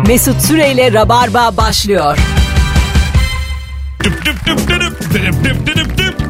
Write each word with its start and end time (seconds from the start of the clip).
Mesut 0.00 0.42
Süreyle 0.42 0.92
Rabarba 0.92 1.56
başlıyor. 1.56 2.18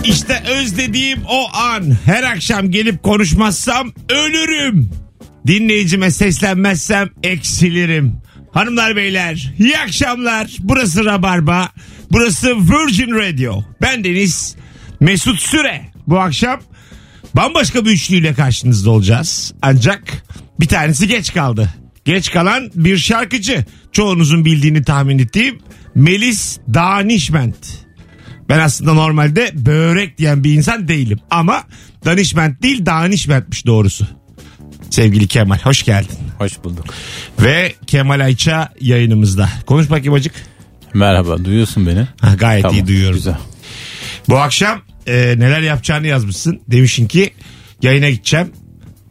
İşte 0.04 0.42
özlediğim 0.49 1.22
o 1.29 1.56
an. 1.56 1.96
Her 2.04 2.22
akşam 2.22 2.71
gelip 2.71 3.03
konuşmazsam 3.03 3.93
ölürüm. 4.09 4.90
Dinleyicime 5.46 6.11
seslenmezsem 6.11 7.11
eksilirim. 7.22 8.17
Hanımlar 8.53 8.96
beyler 8.96 9.54
iyi 9.58 9.79
akşamlar. 9.79 10.56
Burası 10.58 11.04
Rabarba. 11.04 11.69
Burası 12.13 12.56
Virgin 12.56 13.10
Radio. 13.10 13.65
Ben 13.83 14.04
Deniz 14.04 14.56
Mesut 15.01 15.40
Süre. 15.40 15.83
Bu 16.06 16.20
akşam 16.20 16.60
bambaşka 17.34 17.84
bir 17.84 17.91
üçlüyle 17.91 18.34
karşınızda 18.34 18.91
olacağız. 18.91 19.55
Ancak 19.62 20.02
bir 20.60 20.69
tanesi 20.69 21.09
geç 21.09 21.34
kaldı. 21.34 21.81
Geç 22.05 22.30
kalan 22.30 22.70
bir 22.74 22.98
şarkıcı. 22.98 23.64
Çoğunuzun 23.92 24.45
bildiğini 24.45 24.82
tahmin 24.82 25.19
ettiğim 25.19 25.59
Melis 25.95 26.59
Danişment. 26.74 27.56
Ben 28.48 28.59
aslında 28.59 28.95
normalde 28.95 29.51
börek 29.55 30.19
diyen 30.19 30.45
bir 30.45 30.55
insan 30.55 30.88
değilim. 30.88 31.19
Ama 31.30 31.65
danişment 32.05 32.62
değil 32.62 32.87
danişmentmiş 32.87 33.66
doğrusu. 33.66 34.07
Sevgili 34.91 35.27
Kemal 35.27 35.59
hoş 35.59 35.83
geldin. 35.83 36.19
Hoş 36.38 36.65
bulduk. 36.65 36.84
Ve 37.41 37.74
Kemal 37.87 38.21
Ayça 38.21 38.73
yayınımızda. 38.80 39.48
Konuş 39.66 39.91
bakayım 39.91 40.15
acık. 40.15 40.34
Merhaba 40.95 41.45
duyuyorsun 41.45 41.87
beni. 41.87 42.09
Ha, 42.21 42.34
gayet 42.34 42.62
Tamam, 42.62 42.77
iyi 42.77 42.87
duyuyorum. 42.87 43.16
Güzel. 43.16 43.37
Bu 44.29 44.38
akşam 44.38 44.82
e, 45.07 45.12
neler 45.38 45.60
yapacağını 45.60 46.07
yazmışsın. 46.07 46.60
Demişsin 46.69 47.07
ki 47.07 47.30
yayına 47.82 48.10
gideceğim. 48.10 48.52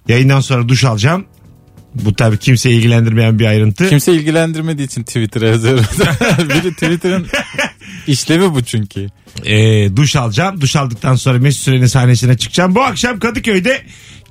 Yayından 0.07 0.39
sonra 0.39 0.69
duş 0.69 0.83
alacağım. 0.83 1.25
Bu 1.95 2.13
tabii 2.13 2.37
kimseyi 2.37 2.77
ilgilendirmeyen 2.77 3.39
bir 3.39 3.45
ayrıntı. 3.45 3.89
Kimse 3.89 4.13
ilgilendirmediği 4.13 4.87
için 4.87 5.03
Twitter'a 5.03 5.47
yazıyorum. 5.47 5.85
bir 6.39 6.63
de 6.63 6.71
Twitter'ın 6.71 7.27
işlevi 8.07 8.53
bu 8.53 8.63
çünkü. 8.63 9.07
E, 9.45 9.55
duş 9.95 10.15
alacağım. 10.15 10.61
Duş 10.61 10.75
aldıktan 10.75 11.15
sonra 11.15 11.39
Mesut 11.39 11.63
Süren'in 11.63 11.85
sahnesine 11.85 12.37
çıkacağım. 12.37 12.75
Bu 12.75 12.83
akşam 12.83 13.19
Kadıköy'de 13.19 13.81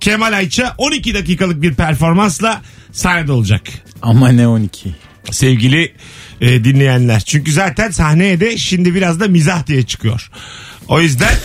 Kemal 0.01 0.33
Ayça 0.33 0.75
12 0.79 1.15
dakikalık 1.15 1.63
bir 1.63 1.75
performansla 1.75 2.63
sahnede 2.93 3.33
olacak. 3.33 3.63
Ama 4.03 4.29
ne 4.29 4.49
12. 4.49 4.95
Sevgili 5.31 5.93
e, 6.41 6.65
dinleyenler. 6.65 7.21
Çünkü 7.21 7.53
zaten 7.53 7.91
sahneye 7.91 8.41
de 8.41 8.57
şimdi 8.57 8.95
biraz 8.95 9.21
da 9.21 9.29
mizah 9.29 9.67
diye 9.67 9.83
çıkıyor. 9.83 10.31
O 10.91 11.01
yüzden 11.01 11.31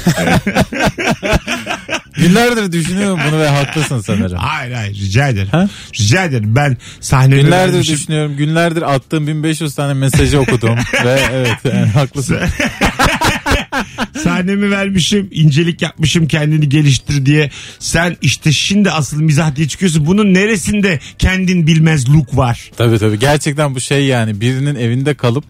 Günlerdir 2.18 2.72
düşünüyorum 2.72 3.20
bunu 3.30 3.40
ve 3.40 3.48
haklısın 3.48 4.02
sanırım. 4.02 4.38
hayır 4.38 4.72
hayır 4.72 4.96
rica 4.96 5.28
ederim. 5.28 5.48
Ha? 5.52 5.70
Rica 6.00 6.24
ederim. 6.26 6.56
Ben 6.56 6.78
sahnede 7.00 7.42
Günlerdir 7.42 7.74
vermişim. 7.74 7.96
düşünüyorum. 7.96 8.38
Günlerdir 8.38 8.94
attığım 8.96 9.28
1500 9.28 9.76
tane 9.76 9.94
mesajı 9.94 10.40
okudum. 10.40 10.76
ve 11.06 11.20
evet 11.34 11.58
yani 11.64 11.86
haklısın. 11.86 12.38
Sahnemi 14.24 14.72
vermişim, 14.72 15.28
incelik 15.32 15.82
yapmışım 15.82 16.28
kendini 16.28 16.70
geliştir 16.70 17.26
diye. 17.26 17.52
Sen 17.80 18.18
işte 18.22 18.52
şimdi 18.52 18.92
asıl 18.92 19.22
mizah 19.22 19.56
diye 19.56 19.68
çıkıyorsun. 19.68 20.06
Bunun 20.06 20.34
neresinde 20.34 21.00
kendin 21.20 21.68
bilmez 21.68 22.10
look 22.10 22.38
var? 22.38 22.72
Tabii 22.78 23.00
tabii. 23.00 23.20
Gerçekten 23.20 23.76
bu 23.76 23.82
şey 23.82 24.06
yani 24.06 24.42
birinin 24.42 24.76
evinde 24.76 25.14
kalıp 25.14 25.46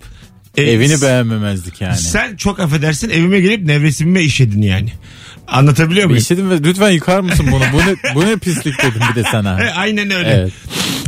E, 0.58 0.64
evini 0.64 1.02
beğenmemezdik 1.02 1.82
yani. 1.82 1.98
Sen 1.98 2.36
çok 2.36 2.60
affedersin 2.60 3.10
evime 3.10 3.40
gelip 3.40 3.66
nevresimime 3.66 4.22
işedin 4.22 4.62
yani. 4.62 4.94
Anlatabiliyor 5.48 6.06
muyum? 6.06 6.22
İşledim 6.22 6.50
ve 6.50 6.64
lütfen 6.64 6.90
yıkar 6.90 7.20
mısın 7.20 7.48
bunu? 7.52 7.64
Bu 7.74 7.78
ne, 7.78 8.16
bu 8.16 8.26
ne 8.26 8.38
pislik 8.38 8.84
dedim 8.84 9.02
bir 9.10 9.24
de 9.24 9.28
sana. 9.32 9.64
E, 9.64 9.70
aynen 9.70 10.12
öyle. 10.12 10.30
Evet. 10.30 10.54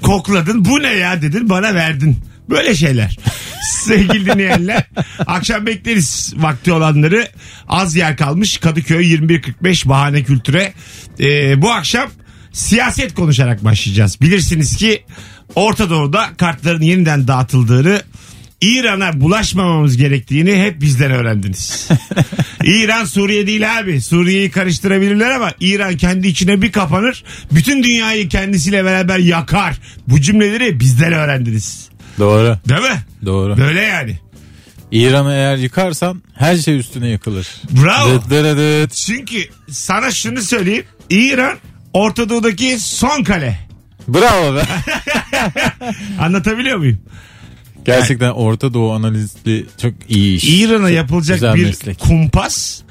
Kokladın 0.02 0.66
bu 0.66 0.84
ne 0.84 0.94
ya 0.94 1.22
dedin 1.22 1.50
bana 1.50 1.76
verdin. 1.76 2.18
Böyle 2.50 2.76
şeyler. 2.76 3.18
Sevgili 3.72 4.26
dinleyenler 4.26 4.84
akşam 5.28 5.66
bekleriz 5.66 6.34
vakti 6.38 6.72
olanları. 6.72 7.28
Az 7.68 7.96
yer 7.96 8.18
kalmış 8.18 8.58
Kadıköy 8.58 9.16
21.45 9.16 9.90
bahane 9.90 10.24
kültüre. 10.24 10.74
Ee, 11.20 11.62
bu 11.62 11.72
akşam 11.72 12.10
siyaset 12.52 13.14
konuşarak 13.14 13.64
başlayacağız. 13.64 14.22
Bilirsiniz 14.22 14.76
ki 14.76 15.04
Orta 15.56 15.90
Doğu'da 15.90 16.30
kartların 16.38 16.82
yeniden 16.82 17.28
dağıtıldığını 17.28 18.02
İran'a 18.62 19.22
bulaşmamamız 19.22 19.98
gerektiğini 19.98 20.64
hep 20.64 20.82
bizden 20.82 21.12
öğrendiniz. 21.12 21.88
İran 22.64 23.06
Suriye 23.06 23.48
değil 23.48 23.80
abi. 23.80 24.02
Suriye'yi 24.02 24.52
karıştırabilirler 24.52 25.32
ama 25.32 25.52
İran 25.60 25.98
kendi 25.98 26.28
içine 26.28 26.62
bir 26.62 26.72
kapanır. 26.72 27.24
Bütün 27.52 27.84
dünyayı 27.84 28.30
kendisiyle 28.30 28.86
beraber 28.86 29.20
yakar. 29.20 29.76
Bu 30.08 30.22
cümleleri 30.22 30.80
bizden 30.80 31.14
öğrendiniz. 31.14 31.90
Doğru. 32.20 32.58
Değil 32.70 32.82
mi? 32.82 33.02
Doğru. 33.26 33.58
Böyle 33.58 33.82
yani. 33.82 34.20
İran'ı 34.92 35.34
eğer 35.34 35.58
yıkarsan 35.58 36.22
her 36.34 36.58
şey 36.58 36.78
üstüne 36.78 37.08
yıkılır. 37.08 37.48
Bravo. 37.84 38.14
Dıt 38.14 38.30
dıt 38.30 38.58
dıt. 38.58 38.94
Çünkü 38.94 39.38
sana 39.70 40.12
şunu 40.12 40.42
söyleyeyim. 40.42 40.86
İran 41.10 41.58
Orta 41.94 42.30
Doğu'daki 42.30 42.80
son 42.80 43.24
kale. 43.24 43.60
Bravo 44.08 44.56
be. 44.56 44.64
Anlatabiliyor 46.20 46.78
muyum? 46.78 47.00
Gerçekten 47.88 48.30
Orta 48.30 48.74
Doğu 48.74 48.92
analizi 48.94 49.66
çok 49.82 49.94
iyi 50.10 50.38
iş. 50.38 50.44
İran'a 50.44 50.90
yapılacak 50.90 51.38
güzel 51.38 51.56
bir 51.56 51.66
meslek. 51.66 52.00
kumpas 52.00 52.82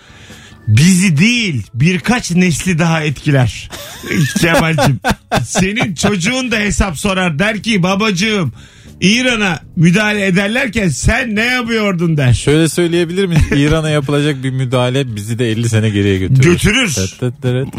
bizi 0.69 1.19
değil 1.19 1.63
birkaç 1.75 2.31
nesli 2.31 2.79
daha 2.79 3.03
etkiler. 3.03 3.71
Kemal'cim 4.41 5.01
senin 5.45 5.95
çocuğun 5.95 6.51
da 6.51 6.57
hesap 6.57 6.99
sorar 6.99 7.39
der 7.39 7.63
ki 7.63 7.83
babacığım 7.83 8.53
İran'a 9.01 9.61
müdahale 9.77 10.27
ederlerken 10.27 10.89
sen 10.89 11.37
ne 11.37 11.45
yapıyordun 11.45 12.17
der. 12.17 12.33
Şöyle 12.35 12.69
söyleyebilir 12.69 13.27
miyiz? 13.27 13.43
İran'a 13.53 13.91
yapılacak 13.91 14.43
bir 14.43 14.51
müdahale 14.51 15.17
bizi 15.17 15.39
de 15.39 15.51
50 15.51 15.69
sene 15.69 15.91
geriye 15.91 16.19
götürür. 16.19 16.53
Götürür. 16.53 16.95
Dıt 17.21 17.43
dıt. 17.43 17.75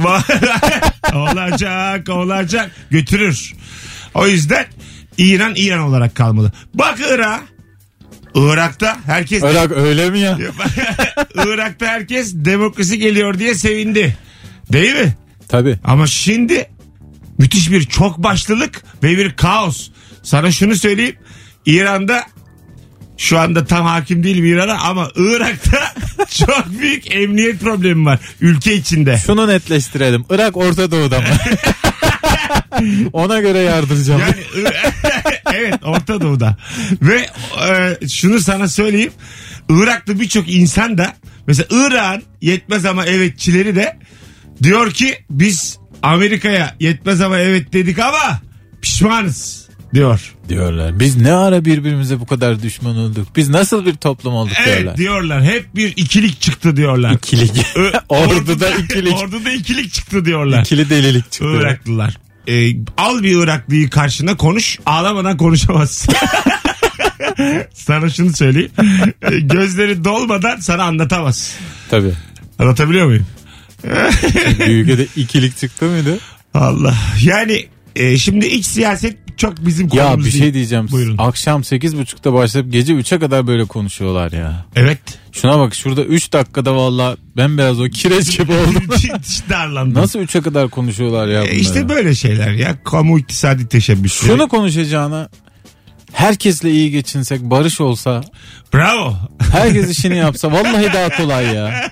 olacak 1.15 2.09
olacak 2.09 2.71
götürür. 2.91 3.53
O 4.13 4.27
yüzden 4.27 4.65
İran 5.17 5.53
İran 5.55 5.79
olarak 5.79 6.15
kalmalı. 6.15 6.51
Bak 6.73 6.99
Irak. 7.13 7.43
Irak'ta 8.35 8.97
herkes 9.05 9.43
Irak 9.43 9.71
öyle 9.71 10.09
mi 10.09 10.19
ya? 10.19 10.37
Irak'ta 11.35 11.87
herkes 11.87 12.33
demokrasi 12.35 12.99
geliyor 12.99 13.39
diye 13.39 13.55
sevindi. 13.55 14.17
Değil 14.73 14.95
mi? 14.95 15.15
Tabii. 15.47 15.79
Ama 15.83 16.07
şimdi 16.07 16.69
müthiş 17.37 17.71
bir 17.71 17.83
çok 17.83 18.17
başlılık 18.17 18.83
ve 19.03 19.17
bir 19.17 19.33
kaos. 19.33 19.89
Sana 20.23 20.51
şunu 20.51 20.75
söyleyeyim. 20.75 21.15
İran'da 21.65 22.23
şu 23.17 23.39
anda 23.39 23.65
tam 23.65 23.85
hakim 23.85 24.23
değilim 24.23 24.45
İran'a 24.45 24.77
ama 24.77 25.11
Irak'ta 25.15 25.93
çok 26.29 26.79
büyük 26.79 27.15
emniyet 27.15 27.59
problemi 27.61 28.05
var 28.05 28.19
ülke 28.41 28.75
içinde. 28.75 29.17
Şunu 29.25 29.47
netleştirelim. 29.47 30.25
Irak 30.29 30.57
Orta 30.57 30.91
Doğu'da 30.91 31.19
mı? 31.19 31.25
Ona 33.13 33.39
göre 33.39 33.57
yardıracağım. 33.59 34.21
Yani 34.21 34.35
evet 35.55 35.75
Orta 35.83 36.21
Doğu'da. 36.21 36.57
Ve 37.01 37.25
e, 37.69 38.07
şunu 38.07 38.39
sana 38.39 38.67
söyleyeyim. 38.67 39.11
Irak'ta 39.69 40.19
birçok 40.19 40.49
insan 40.49 40.97
da 40.97 41.13
mesela 41.47 41.67
İran 41.71 42.21
yetmez 42.41 42.85
ama 42.85 43.05
evetçileri 43.05 43.75
de 43.75 43.97
diyor 44.63 44.91
ki 44.91 45.17
biz 45.29 45.77
Amerika'ya 46.03 46.75
yetmez 46.79 47.21
ama 47.21 47.39
evet 47.39 47.73
dedik 47.73 47.99
ama 47.99 48.41
pişmanız 48.81 49.67
diyor. 49.93 50.33
diyorlar. 50.49 50.99
Biz 50.99 51.17
ne 51.17 51.33
ara 51.33 51.65
birbirimize 51.65 52.19
bu 52.19 52.25
kadar 52.25 52.61
düşman 52.63 52.97
olduk? 52.97 53.27
Biz 53.35 53.49
nasıl 53.49 53.85
bir 53.85 53.93
toplum 53.95 54.33
olduk 54.33 54.53
Evet 54.59 54.67
diyorlar. 54.77 54.97
diyorlar. 54.97 55.43
Hep 55.43 55.75
bir 55.75 55.93
ikilik 55.95 56.41
çıktı 56.41 56.77
diyorlar. 56.77 57.11
İkilik. 57.13 57.51
Ö- 57.75 57.91
Ordu'da 58.09 58.69
ikilik. 58.69 59.17
Ordu'da 59.17 59.51
ikilik 59.51 59.93
çıktı 59.93 60.25
diyorlar. 60.25 60.61
İkili 60.61 60.89
delilik 60.89 61.31
çıktı. 61.31 61.47
Iraklılar. 61.59 62.17
Ee, 62.47 62.75
al 62.97 63.23
bir 63.23 63.43
Iraklıyı 63.43 63.89
karşına 63.89 64.37
konuş. 64.37 64.79
Ağlamadan 64.85 65.37
konuşamazsın. 65.37 66.13
sana 67.73 68.09
şunu 68.09 68.33
söyleyeyim. 68.33 68.71
Ee, 69.21 69.39
Gözleri 69.39 70.03
dolmadan 70.03 70.59
sana 70.59 70.83
anlatamaz. 70.83 71.55
Tabii. 71.89 72.13
Anlatabiliyor 72.59 73.05
muyum? 73.05 73.25
Büyüke 74.65 74.97
de 74.97 75.07
ikilik 75.15 75.57
çıktı 75.57 75.85
mıydı? 75.85 76.19
Allah. 76.53 76.95
Yani 77.23 77.65
e, 77.95 78.17
şimdi 78.17 78.45
iç 78.45 78.65
siyaset 78.65 79.17
çok 79.37 79.65
bizim 79.65 79.89
konumuz 79.89 80.09
Ya 80.11 80.17
bir 80.19 80.23
değil. 80.23 80.37
şey 80.37 80.53
diyeceğim. 80.53 80.87
Buyurun. 80.91 81.15
Akşam 81.17 81.61
8.30'da 81.61 82.33
başlayıp 82.33 82.71
gece 82.71 82.93
3'e 82.93 83.19
kadar 83.19 83.47
böyle 83.47 83.65
konuşuyorlar 83.65 84.31
ya. 84.31 84.65
Evet. 84.75 84.99
Şuna 85.31 85.59
bak 85.59 85.75
şurada 85.75 86.03
3 86.03 86.33
dakikada 86.33 86.75
valla 86.75 87.17
bembeyaz 87.37 87.79
o 87.79 87.83
kireç 87.89 88.37
gibi 88.37 88.51
oldum. 88.53 88.83
Darlandım. 89.49 90.01
Nasıl 90.01 90.19
3'e 90.19 90.41
kadar 90.41 90.69
konuşuyorlar 90.69 91.27
ya 91.27 91.39
E, 91.39 91.43
bunları? 91.43 91.55
işte 91.55 91.89
böyle 91.89 92.15
şeyler 92.15 92.51
ya. 92.51 92.83
Kamu 92.83 93.19
iktisadi 93.19 93.67
teşebbüsleri. 93.67 94.31
Şunu 94.31 94.47
konuşacağına 94.47 95.29
herkesle 96.13 96.71
iyi 96.71 96.91
geçinsek 96.91 97.41
barış 97.41 97.81
olsa 97.81 98.21
Bravo. 98.73 99.15
herkes 99.51 99.89
işini 99.97 100.17
yapsa 100.17 100.51
vallahi 100.51 100.93
daha 100.93 101.09
kolay 101.09 101.45
ya. 101.55 101.91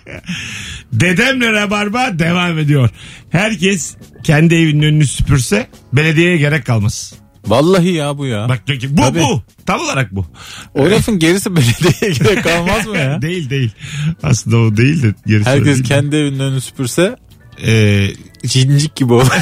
Dedemle 0.94 1.52
Rabarba 1.52 2.20
devam 2.20 2.60
ediyor. 2.60 2.90
Herkes 3.30 3.96
kendi 4.24 4.56
evinin 4.56 4.82
önünü 4.84 5.08
süpürse 5.08 5.68
belediyeye 5.94 6.38
gerek 6.38 6.66
kalmaz. 6.66 7.14
Vallahi 7.48 7.94
ya 7.94 8.18
bu 8.18 8.26
ya. 8.26 8.50
Bak 8.50 8.68
diyor 8.68 8.80
ki 8.80 8.98
bu 8.98 9.02
Tabii. 9.02 9.20
bu. 9.20 9.42
Tam 9.66 9.80
olarak 9.82 10.16
bu. 10.16 10.26
O 10.74 10.92
lafın 10.92 11.20
gerisi 11.20 11.56
belediyeye 11.56 12.18
gerek 12.18 12.44
kalmaz 12.44 12.88
mı 12.88 12.98
ya? 12.98 13.22
değil 13.22 13.50
değil. 13.50 13.72
Aslında 14.24 14.58
o 14.58 14.78
değil 14.78 15.04
de 15.04 15.14
gerisi 15.28 15.50
Herkes 15.50 15.66
değil. 15.76 15.84
kendi 15.84 16.16
evinin 16.16 16.40
önünü 16.40 16.62
süpürse 16.62 17.16
Ee, 17.66 18.08
cincik 18.46 18.96
gibi 18.96 19.14
olur. 19.14 19.28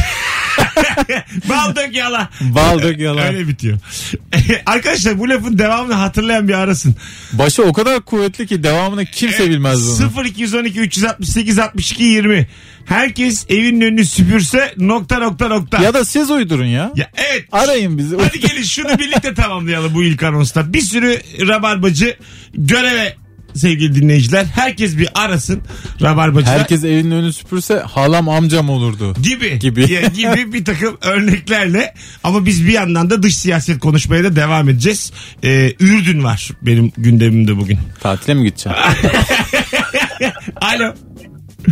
bal 1.50 1.76
dök 1.76 1.96
yala. 1.96 2.30
Bal 2.42 2.82
dök 2.82 3.00
yala. 3.00 3.24
Öyle 3.24 3.48
bitiyor. 3.48 3.78
Arkadaşlar 4.66 5.20
bu 5.20 5.30
lafın 5.30 5.58
devamını 5.58 5.94
hatırlayan 5.94 6.48
bir 6.48 6.54
arasın. 6.54 6.96
Başı 7.34 7.64
o 7.64 7.74
kadar 7.74 8.02
kuvvetli 8.02 8.48
ki 8.48 8.64
devamını 8.64 9.06
kimse 9.06 9.50
bilmez 9.50 10.00
bunu. 10.16 10.28
0212 10.28 10.80
368 10.80 11.60
62 11.60 12.04
20. 12.04 12.48
Herkes 12.86 13.46
evin 13.50 13.82
önünü 13.82 14.06
süpürse 14.06 14.74
nokta 14.78 15.20
nokta 15.20 15.48
nokta. 15.48 15.84
Ya 15.84 15.94
da 15.94 16.06
siz 16.06 16.32
uydurun 16.32 16.66
ya. 16.66 16.92
Ya 16.96 17.10
evet. 17.16 17.46
Arayın 17.52 17.98
bizi. 17.98 18.18
Hadi 18.18 18.40
gelin 18.40 18.64
şunu 18.64 19.00
birlikte 19.00 19.34
tamamlayalım 19.34 19.94
bu 19.94 20.04
ilk 20.04 20.24
anonsta. 20.24 20.74
Bir 20.74 20.82
sürü 20.82 21.22
rabarbacı 21.48 22.18
göreve 22.54 23.16
sevgili 23.56 23.96
dinleyiciler. 23.96 24.46
Herkes 24.46 24.98
bir 24.98 25.10
arasın 25.16 25.62
rabarbacılar. 26.02 26.60
Herkes 26.60 26.84
evinin 26.84 27.12
önünü 27.12 27.34
süpürse 27.34 27.80
halam 27.80 28.30
amcam 28.30 28.70
olurdu. 28.70 29.14
gibi 29.24 29.60
Gibi. 29.60 29.92
Ya, 29.92 30.02
gibi 30.02 30.54
bir 30.54 30.66
takım 30.66 30.98
örneklerle 31.02 31.94
ama 32.24 32.46
biz 32.46 32.68
bir 32.68 32.72
yandan 32.74 33.10
da 33.10 33.24
dış 33.24 33.38
siyaset 33.38 33.80
konuşmaya 33.80 34.24
da 34.24 34.36
devam 34.36 34.70
edeceğiz. 34.70 35.12
Ee, 35.44 35.74
Ürdün 35.80 36.24
var 36.24 36.50
benim 36.62 36.92
gündemimde 36.98 37.58
bugün. 37.58 37.80
Tatile 38.00 38.34
mi 38.34 38.44
gideceğim? 38.44 38.78
Alo. 40.62 40.94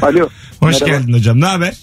Alo. 0.01 0.29
Hoş 0.59 0.81
Merhaba. 0.81 0.97
geldin 0.99 1.13
hocam. 1.13 1.41
Ne 1.41 1.45
haber? 1.45 1.77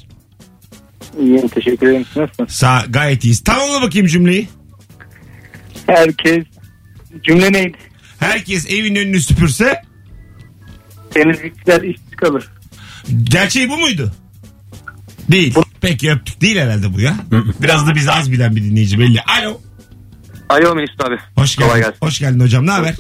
İyiyim 1.21 1.49
teşekkür 1.49 1.87
ederim. 1.89 2.05
Siz 2.09 2.17
Nasılsınız? 2.17 2.51
Sağ 2.53 2.85
gayet 2.89 3.25
iyiyiz. 3.25 3.45
Tamamla 3.45 3.83
bakayım 3.83 4.07
cümleyi. 4.07 4.49
Herkes 5.87 6.45
cümle 7.25 7.53
neydi? 7.53 7.77
Herkes 8.21 8.71
evin 8.71 8.95
önünü 8.95 9.21
süpürse 9.21 9.83
Temizlikçiler 11.23 11.83
işsiz 11.83 12.11
kalır. 12.17 12.49
gerçeği 13.23 13.69
bu 13.69 13.77
muydu? 13.79 14.13
Değil. 15.31 15.55
Peki 15.81 16.11
öptük. 16.11 16.41
Değil 16.41 16.57
herhalde 16.59 16.95
bu 16.95 17.01
ya. 17.01 17.17
Biraz 17.63 17.87
da 17.87 17.95
bizi 17.95 18.11
az 18.11 18.33
bilen 18.33 18.57
bir 18.57 18.65
dinleyici 18.65 18.99
belli. 18.99 19.21
Alo. 19.21 19.61
Alo 20.49 20.75
Mesut 20.75 21.05
abi. 21.05 21.17
Hoş 21.37 21.57
Kolay 21.57 21.69
geldin. 21.71 21.83
gelsin. 21.83 22.07
Hoş 22.07 22.19
geldin 22.19 22.41
hocam. 22.41 22.67
Ne 22.67 22.71
haber? 22.71 22.95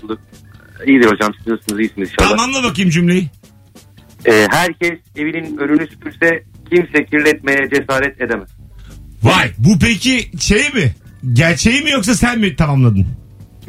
İyidir 0.86 1.06
hocam 1.10 1.32
siz 1.38 1.46
nasılsınız 1.46 1.80
iyisiniz 1.80 2.10
inşallah. 2.10 2.28
Tamamla 2.30 2.62
bakayım 2.62 2.90
cümleyi. 2.90 3.30
Ee, 4.26 4.46
herkes 4.50 4.98
evinin 5.16 5.56
önünü 5.56 5.86
süpürse 5.88 6.44
kimse 6.70 7.04
kirletmeye 7.04 7.70
cesaret 7.74 8.20
edemez. 8.20 8.48
Vay 9.22 9.50
bu 9.58 9.78
peki 9.78 10.30
şey 10.40 10.70
mi? 10.72 10.94
Gerçeği 11.32 11.82
mi 11.82 11.90
yoksa 11.90 12.14
sen 12.14 12.38
mi 12.38 12.56
tamamladın? 12.56 13.06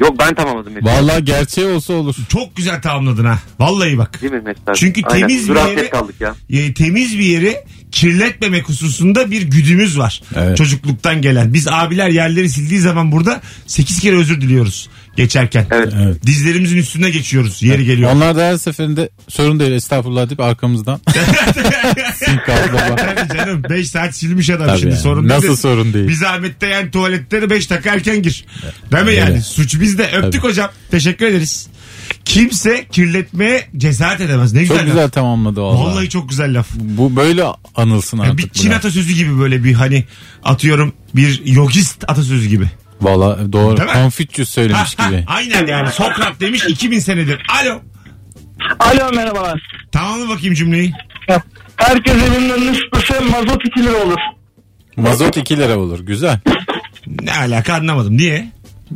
Yok 0.00 0.18
ben 0.18 0.34
tamamladım 0.34 0.72
Mesut. 0.72 0.88
Vallahi 0.88 1.24
gerçeği 1.24 1.66
olsa 1.66 1.92
olur. 1.92 2.14
Çok 2.28 2.56
güzel 2.56 2.82
tamamladın 2.82 3.24
ha. 3.24 3.38
Vallahi 3.58 3.98
bak. 3.98 4.22
Değil 4.22 4.32
mi 4.32 4.40
Mesut 4.40 4.68
abi? 4.68 4.76
Çünkü 4.76 5.00
Aynen. 5.04 5.28
temiz 5.28 5.48
bir 5.50 5.54
yere- 5.54 5.90
kaldık 5.90 6.20
ya. 6.20 6.34
E, 6.50 6.74
temiz 6.74 7.18
bir 7.18 7.24
yeri 7.24 7.56
kirletmemek 7.92 8.68
hususunda 8.68 9.30
bir 9.30 9.42
güdümüz 9.42 9.98
var. 9.98 10.22
Evet. 10.36 10.56
Çocukluktan 10.56 11.22
gelen. 11.22 11.54
Biz 11.54 11.68
abiler 11.68 12.08
yerleri 12.08 12.48
sildiği 12.50 12.80
zaman 12.80 13.12
burada 13.12 13.40
8 13.66 14.00
kere 14.00 14.16
özür 14.16 14.40
diliyoruz 14.40 14.88
geçerken. 15.16 15.66
Evet. 15.70 15.92
Evet. 16.02 16.26
Dizlerimizin 16.26 16.76
üstüne 16.76 17.10
geçiyoruz. 17.10 17.62
Yeri 17.62 17.84
geliyor. 17.84 18.12
Onlar 18.12 18.36
da 18.36 18.44
her 18.46 18.56
seferinde 18.56 19.08
sorun 19.28 19.60
değil 19.60 19.72
estağfurullah 19.72 20.28
deyip 20.28 20.40
arkamızdan. 20.40 21.00
Tabii 22.46 23.38
canım 23.38 23.62
5 23.70 23.90
saat 23.90 24.16
silmiş 24.16 24.50
adam 24.50 24.66
Tabii 24.66 24.78
şimdi 24.78 24.92
yani. 24.92 25.02
sorun 25.02 25.28
Nasıl 25.28 25.42
değil. 25.46 25.56
sorun 25.56 25.92
değil? 25.94 26.08
Bir 26.08 26.14
zahmette 26.14 26.66
yani 26.66 26.90
tuvaletleri 26.90 27.50
5 27.50 27.70
dakika 27.70 27.90
erken 27.94 28.22
gir. 28.22 28.44
Değil 28.92 29.04
mi 29.04 29.08
Öyle. 29.10 29.20
yani? 29.20 29.42
Suç 29.42 29.80
bizde. 29.80 30.02
Öptük 30.06 30.32
Tabii. 30.32 30.38
hocam. 30.50 30.70
Teşekkür 30.90 31.26
ederiz. 31.26 31.66
Kimse 32.24 32.86
kirletmeye 32.92 33.68
cesaret 33.76 34.20
edemez. 34.20 34.52
Ne 34.52 34.60
güzel. 34.60 34.76
Çok 34.76 34.86
laf. 34.86 34.92
güzel 34.94 35.10
tamamladı 35.10 35.60
vallahi. 35.62 35.80
Vallahi 35.84 36.08
çok 36.08 36.28
güzel 36.28 36.58
laf. 36.58 36.66
Bu 36.74 37.16
böyle 37.16 37.44
anılsın 37.76 38.18
Yani 38.18 38.30
artık. 38.30 38.38
bir 38.46 38.48
Çin 38.60 38.66
bu 38.70 38.72
laf. 38.74 38.78
atasözü 38.78 39.12
gibi 39.14 39.38
böyle 39.38 39.64
bir 39.64 39.72
hani 39.74 40.04
atıyorum 40.44 40.92
bir 41.14 41.42
yogist 41.46 42.04
atasözü 42.10 42.48
gibi. 42.48 42.64
Vallahi 43.00 43.52
doğru. 43.52 43.76
Değil 43.76 43.88
mi? 43.88 43.94
Confucius 43.94 44.48
söylemiş 44.48 44.94
Ha, 44.98 45.04
ha, 45.04 45.10
gibi. 45.10 45.24
aynen 45.26 45.66
yani 45.66 45.88
Sokrat 45.90 46.40
demiş 46.40 46.62
2000 46.68 46.98
senedir. 46.98 47.42
Alo. 47.62 47.80
Alo 48.78 49.12
merhabalar. 49.16 49.62
Tamam 49.92 50.20
mı 50.20 50.28
bakayım 50.28 50.54
cümleyi? 50.54 50.92
Herkes 51.76 52.14
evinin 52.14 52.50
önünü 52.50 52.74
süpürse 52.74 53.20
mazot 53.20 53.60
2 53.66 53.82
lira 53.82 53.96
olur. 54.04 54.18
Mazot 54.96 55.36
2 55.36 55.56
lira 55.56 55.78
olur. 55.78 56.00
Güzel. 56.00 56.40
Ne 57.06 57.32
alaka 57.34 57.74
anlamadım. 57.74 58.16
Niye? 58.16 58.52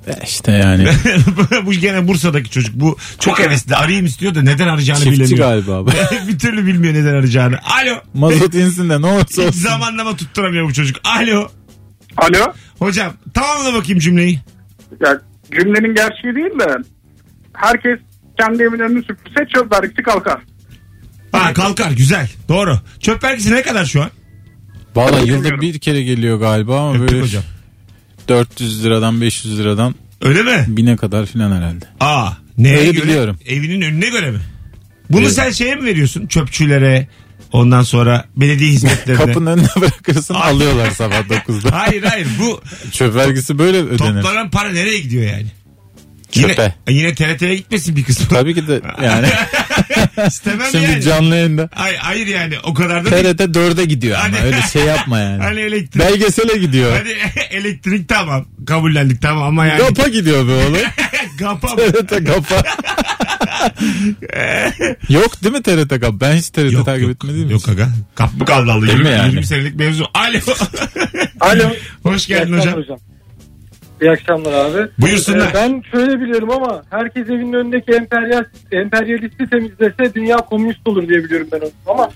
E 0.06 0.12
işte 0.24 0.52
yani. 0.52 0.88
bu 1.66 1.72
gene 1.72 2.08
Bursa'daki 2.08 2.50
çocuk. 2.50 2.74
Bu 2.74 2.98
çok 3.18 3.38
hevesli. 3.38 3.76
Arayayım 3.76 4.06
istiyor 4.06 4.34
da 4.34 4.42
neden 4.42 4.68
arayacağını 4.68 5.00
Çiftçi 5.00 5.20
bilemiyor. 5.20 5.48
galiba. 5.48 5.86
bir 6.28 6.38
türlü 6.38 6.66
bilmiyor 6.66 6.94
neden 6.94 7.14
arayacağını. 7.14 7.58
Alo. 7.64 7.96
Mazot 8.14 8.54
insin 8.54 8.90
de 8.90 9.00
ne 9.02 9.06
olursa 9.06 9.42
Hiç 9.42 9.48
olsun. 9.48 9.60
zamanlama 9.60 10.16
tutturamıyor 10.16 10.68
bu 10.68 10.72
çocuk. 10.72 10.96
Alo. 11.04 11.48
Alo. 12.16 12.52
Hocam 12.78 13.12
tamamla 13.34 13.74
bakayım 13.74 13.98
cümleyi. 13.98 14.40
Ya, 15.04 15.20
cümlenin 15.52 15.94
gerçeği 15.94 16.34
değil 16.34 16.58
de 16.60 16.76
herkes 17.52 17.98
kendi 18.40 18.62
evinin 18.62 18.78
önünü 18.82 19.02
süpürse 19.04 19.46
çöp 19.54 19.72
vergisi 19.72 20.02
kalkar. 20.02 20.40
Ha 21.32 21.52
kalkar 21.52 21.90
güzel. 21.90 22.28
Doğru. 22.48 22.78
Çöp 23.00 23.24
vergisi 23.24 23.54
ne 23.54 23.62
kadar 23.62 23.84
şu 23.84 24.02
an? 24.02 24.10
Vallahi 24.96 25.28
yılda 25.28 25.60
bir 25.60 25.78
kere 25.78 26.02
geliyor 26.02 26.38
galiba 26.40 26.80
ama 26.80 26.94
Öptük 26.94 27.10
böyle 27.12 27.22
hocam. 27.22 27.42
400 28.28 28.84
liradan 28.84 29.20
500 29.20 29.58
liradan 29.58 29.94
Öyle 30.22 30.42
mi? 30.42 30.64
bine 30.68 30.96
kadar 30.96 31.26
filan 31.26 31.52
herhalde. 31.52 31.84
Aa. 32.00 32.30
Neye 32.58 32.78
Öyle 32.78 32.90
göre? 32.92 33.02
biliyorum. 33.04 33.38
Evinin 33.46 33.80
önüne 33.82 34.08
göre 34.10 34.30
mi? 34.30 34.38
Bunu 35.10 35.20
Evet. 35.22 35.32
sen 35.32 35.50
şeye 35.50 35.74
mi 35.74 35.84
veriyorsun? 35.84 36.26
Çöpçülere 36.26 37.08
ondan 37.52 37.82
sonra 37.82 38.24
belediye 38.36 38.70
hizmetlerine. 38.72 39.24
Kapının 39.24 39.46
önüne 39.46 39.66
bırakırsın 39.80 40.34
alıyorlar 40.34 40.90
sabah 40.90 41.20
9'da. 41.20 41.78
Hayır 41.80 42.02
hayır 42.02 42.26
bu 42.40 42.60
Çöp 42.92 43.14
vergisi 43.14 43.58
böyle 43.58 43.78
ödenir. 43.78 43.98
toplanan 44.22 44.50
para 44.50 44.68
nereye 44.72 44.98
gidiyor 45.00 45.22
yani? 45.22 45.46
Çöpe. 46.40 46.74
Yine, 46.88 46.98
yine 47.00 47.14
TRT'ye 47.14 47.54
gitmesin 47.56 47.96
bir 47.96 48.04
kısmı. 48.04 48.28
Tabii 48.28 48.54
ki 48.54 48.68
de 48.68 48.80
yani. 49.04 49.26
İstemem 50.28 50.66
Şimdi 50.72 50.84
yani. 50.84 51.02
canlı 51.02 51.36
yayında. 51.36 51.68
Hayır, 51.74 51.96
hayır 51.98 52.26
yani 52.26 52.54
o 52.64 52.74
kadar 52.74 53.04
da 53.04 53.10
değil. 53.10 53.24
TRT 53.36 53.40
4'e 53.40 53.84
gidiyor 53.84 54.16
ama 54.18 54.24
Hani- 54.24 54.46
öyle 54.46 54.62
şey 54.72 54.82
yapma 54.84 55.18
yani. 55.18 55.42
Hani 55.42 55.60
elektrik. 55.60 56.02
Belgesele 56.04 56.58
gidiyor. 56.58 56.92
Hani 56.92 57.14
elektrik 57.50 58.08
tamam. 58.08 58.46
Kabullendik 58.66 59.22
tamam 59.22 59.42
ama 59.42 59.66
yani. 59.66 59.78
Gapa 59.78 60.08
gidiyor 60.08 60.48
be 60.48 60.52
oğlum. 60.52 60.78
Gapa 61.38 61.68
mı? 61.68 61.76
TRT 61.76 62.10
Gapa. 62.26 62.62
yok 65.08 65.42
değil 65.42 65.54
mi 65.54 65.62
TRT 65.62 66.00
Gapa? 66.00 66.20
Ben 66.20 66.36
hiç 66.36 66.48
TRT 66.48 66.72
Yok, 66.72 66.86
takip 66.86 67.02
yok, 67.02 67.10
etmediğim 67.10 67.50
yok 67.50 67.68
aga. 67.68 67.88
Kap 68.14 68.34
mı 68.34 68.44
kaldı 68.44 68.72
Allah? 68.72 68.82
Değil 68.86 68.92
20, 68.98 69.08
mi 69.08 69.14
yani? 69.16 69.30
20 69.30 69.46
senelik 69.46 69.74
mevzu. 69.76 70.06
Alo. 70.14 70.38
Alo. 71.40 71.70
Hoş 72.02 72.26
geldin 72.26 72.58
hocam. 72.58 72.74
hocam. 72.74 72.98
İyi 74.04 74.10
akşamlar 74.10 74.52
abi. 74.52 74.88
Buyursunlar. 74.98 75.50
Ee, 75.50 75.54
Ben 75.54 75.82
şöyle 75.90 76.20
biliyorum 76.20 76.50
ama 76.50 76.82
herkes 76.90 77.26
evinin 77.28 77.52
önündeki 77.52 77.92
emperyal, 77.92 78.44
emperyalisti 78.72 79.50
temizlese 79.50 80.14
dünya 80.14 80.36
komünist 80.36 80.80
olur 80.84 81.08
diye 81.08 81.24
biliyorum 81.24 81.48
ben 81.52 81.58
onu. 81.60 81.70
Ama 81.86 82.08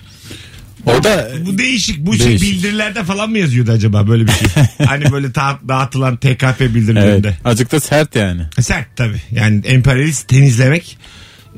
O 0.87 1.05
da 1.05 1.29
Bu 1.47 1.59
değişik. 1.59 2.07
Bu 2.07 2.15
şey 2.15 2.27
Değişik. 2.27 2.49
bildirilerde 2.57 3.05
falan 3.05 3.31
mı 3.31 3.39
yazıyordu 3.39 3.73
acaba 3.73 4.09
böyle 4.09 4.27
bir 4.27 4.33
şey? 4.33 4.49
hani 4.87 5.13
böyle 5.13 5.33
ta- 5.33 5.59
dağıtılan 5.69 6.17
TKP 6.17 6.61
bildirilerinde. 6.61 7.29
evet, 7.29 7.47
azıcık 7.47 7.73
da 7.73 7.81
sert 7.81 8.17
yani. 8.17 8.43
Sert 8.61 8.97
tabii. 8.97 9.21
Yani 9.31 9.67
emperyalist 9.67 10.29
temizlemek 10.29 10.99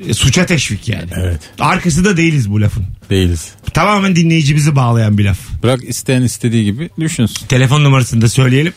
e, 0.07 0.13
suça 0.13 0.45
teşvik 0.45 0.89
yani. 0.89 1.09
Evet. 1.15 1.39
Arkası 1.59 2.05
da 2.05 2.17
değiliz 2.17 2.51
bu 2.51 2.61
lafın. 2.61 2.85
Değiliz. 3.09 3.51
Tamamen 3.73 4.15
dinleyicimizi 4.15 4.75
bağlayan 4.75 5.17
bir 5.17 5.25
laf. 5.25 5.37
Bırak 5.63 5.83
isteyen 5.83 6.21
istediği 6.21 6.65
gibi 6.65 6.89
düşünsün. 6.99 7.47
Telefon 7.47 7.83
numarasını 7.83 8.21
da 8.21 8.29
söyleyelim. 8.29 8.73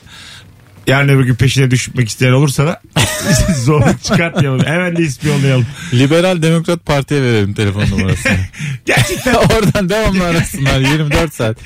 Yarın 0.86 1.08
öbür 1.08 1.24
gün 1.24 1.34
peşine 1.34 1.70
düşmek 1.70 2.08
isteyen 2.08 2.32
olursa 2.32 2.66
da 2.66 2.80
zorluk 3.64 4.04
çıkartmayalım. 4.04 4.64
Hemen 4.66 4.96
de 4.96 5.02
ispiyonlayalım. 5.02 5.66
Liberal 5.94 6.42
Demokrat 6.42 6.86
Parti'ye 6.86 7.22
verelim 7.22 7.54
telefon 7.54 7.90
numarasını. 7.90 8.32
Gerçekten 8.86 9.34
Oradan 9.34 9.88
devamlı 9.88 10.24
arasınlar 10.24 10.80
24 10.80 11.34
saat. 11.34 11.56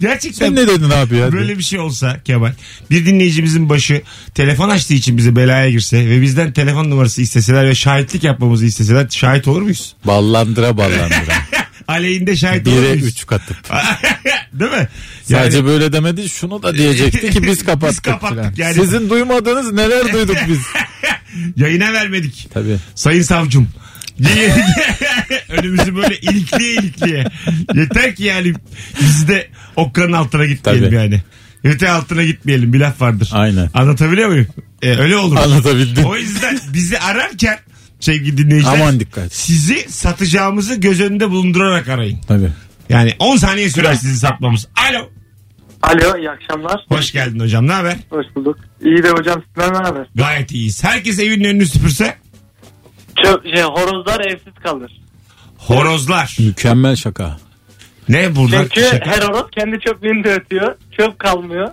gerçekten 0.00 0.46
Sen 0.46 0.54
ne 0.56 0.68
dedin 0.68 0.90
abi 0.90 1.16
ya? 1.16 1.32
böyle 1.32 1.58
bir 1.58 1.62
şey 1.62 1.78
olsa 1.78 2.20
Kemal 2.24 2.52
bir 2.90 3.06
dinleyicimizin 3.06 3.68
başı 3.68 4.02
telefon 4.34 4.68
açtığı 4.68 4.94
için 4.94 5.16
bize 5.16 5.36
belaya 5.36 5.70
girse 5.70 5.96
ve 6.10 6.22
bizden 6.22 6.52
telefon 6.52 6.90
numarası 6.90 7.22
isteseler 7.22 7.66
ve 7.66 7.74
şahitlik 7.74 8.24
yapmamızı 8.24 8.66
isteseler 8.66 9.06
şahit 9.10 9.48
olur 9.48 9.62
muyuz? 9.62 9.94
Ballandıra 10.04 10.76
ballandıra. 10.76 11.34
Aleyhinde 11.88 12.36
şahit 12.36 12.66
Bire 12.66 12.74
muyuz? 12.74 13.06
3 13.06 13.26
katıp. 13.26 13.56
Değil 14.52 14.70
mi? 14.70 14.88
Sadece 15.22 15.64
böyle 15.64 15.92
demedi 15.92 16.28
şunu 16.28 16.62
da 16.62 16.76
diyecekti 16.76 17.30
ki 17.30 17.42
biz 17.42 17.64
kapattık. 17.64 17.90
Biz 18.04 18.12
kapattık 18.12 18.38
falan. 18.38 18.52
yani. 18.56 18.74
Sizin 18.74 19.10
duymadığınız 19.10 19.72
neler 19.72 20.12
duyduk 20.12 20.36
biz. 20.48 20.58
yayına 21.56 21.92
vermedik. 21.92 22.48
Tabii. 22.54 22.76
Sayın 22.94 23.22
savcım. 23.22 23.68
önümüzü 25.48 25.96
böyle 25.96 26.16
ilikliye 26.20 26.72
ilikliye. 26.72 27.24
Yeter 27.74 28.14
ki 28.16 28.24
yani 28.24 28.54
biz 29.00 29.28
de 29.28 29.48
okkanın 29.76 30.12
altına 30.12 30.46
gitmeyelim 30.46 30.84
Tabii. 30.84 30.94
yani. 30.94 31.22
Öte 31.64 31.90
altına 31.90 32.24
gitmeyelim 32.24 32.72
bir 32.72 32.80
laf 32.80 33.00
vardır. 33.00 33.28
Aynen. 33.32 33.70
Anlatabiliyor 33.74 34.28
muyum? 34.28 34.46
Ee, 34.82 34.96
öyle 34.96 35.16
olur. 35.16 35.36
Anlatabildim. 35.36 36.04
O 36.04 36.16
yüzden 36.16 36.60
bizi 36.72 36.98
ararken 36.98 37.58
sevgili 38.00 38.38
dinleyiciler 38.38 38.74
Aman 38.80 39.00
dikkat. 39.00 39.32
sizi 39.32 39.78
satacağımızı 39.92 40.74
göz 40.74 41.00
önünde 41.00 41.30
bulundurarak 41.30 41.88
arayın. 41.88 42.18
Tabii. 42.28 42.52
Yani 42.88 43.14
10 43.18 43.36
saniye 43.36 43.70
sürer 43.70 43.94
sizi 43.94 44.16
satmamız. 44.18 44.68
Alo. 44.90 45.08
Alo 45.82 46.18
iyi 46.18 46.30
akşamlar. 46.30 46.84
Hoş 46.88 47.12
geldin 47.12 47.40
hocam 47.40 47.66
ne 47.66 47.72
haber? 47.72 47.96
Hoş 48.10 48.26
bulduk. 48.36 48.58
İyi 48.84 49.02
de 49.02 49.10
hocam 49.10 49.42
sizden 49.46 49.72
ne 49.72 49.78
haber? 49.78 50.06
Gayet 50.14 50.52
iyiyiz. 50.52 50.84
Herkes 50.84 51.18
evinin 51.18 51.44
önünü 51.44 51.66
süpürse 51.66 52.16
Çöp, 53.24 53.44
şey, 53.54 53.62
horozlar 53.62 54.20
evsiz 54.20 54.52
kalır. 54.62 54.92
horozlar. 55.58 56.36
Mükemmel 56.40 56.96
şaka. 56.96 57.36
Ne 58.08 58.36
burada? 58.36 58.62
Çünkü 58.68 58.80
Şaka. 58.90 59.10
her 59.10 59.22
horoz 59.22 59.50
kendi 59.50 59.80
çöplüğünü 59.80 60.24
de 60.24 60.34
ötüyor. 60.34 60.74
Çöp 60.96 61.18
kalmıyor. 61.18 61.68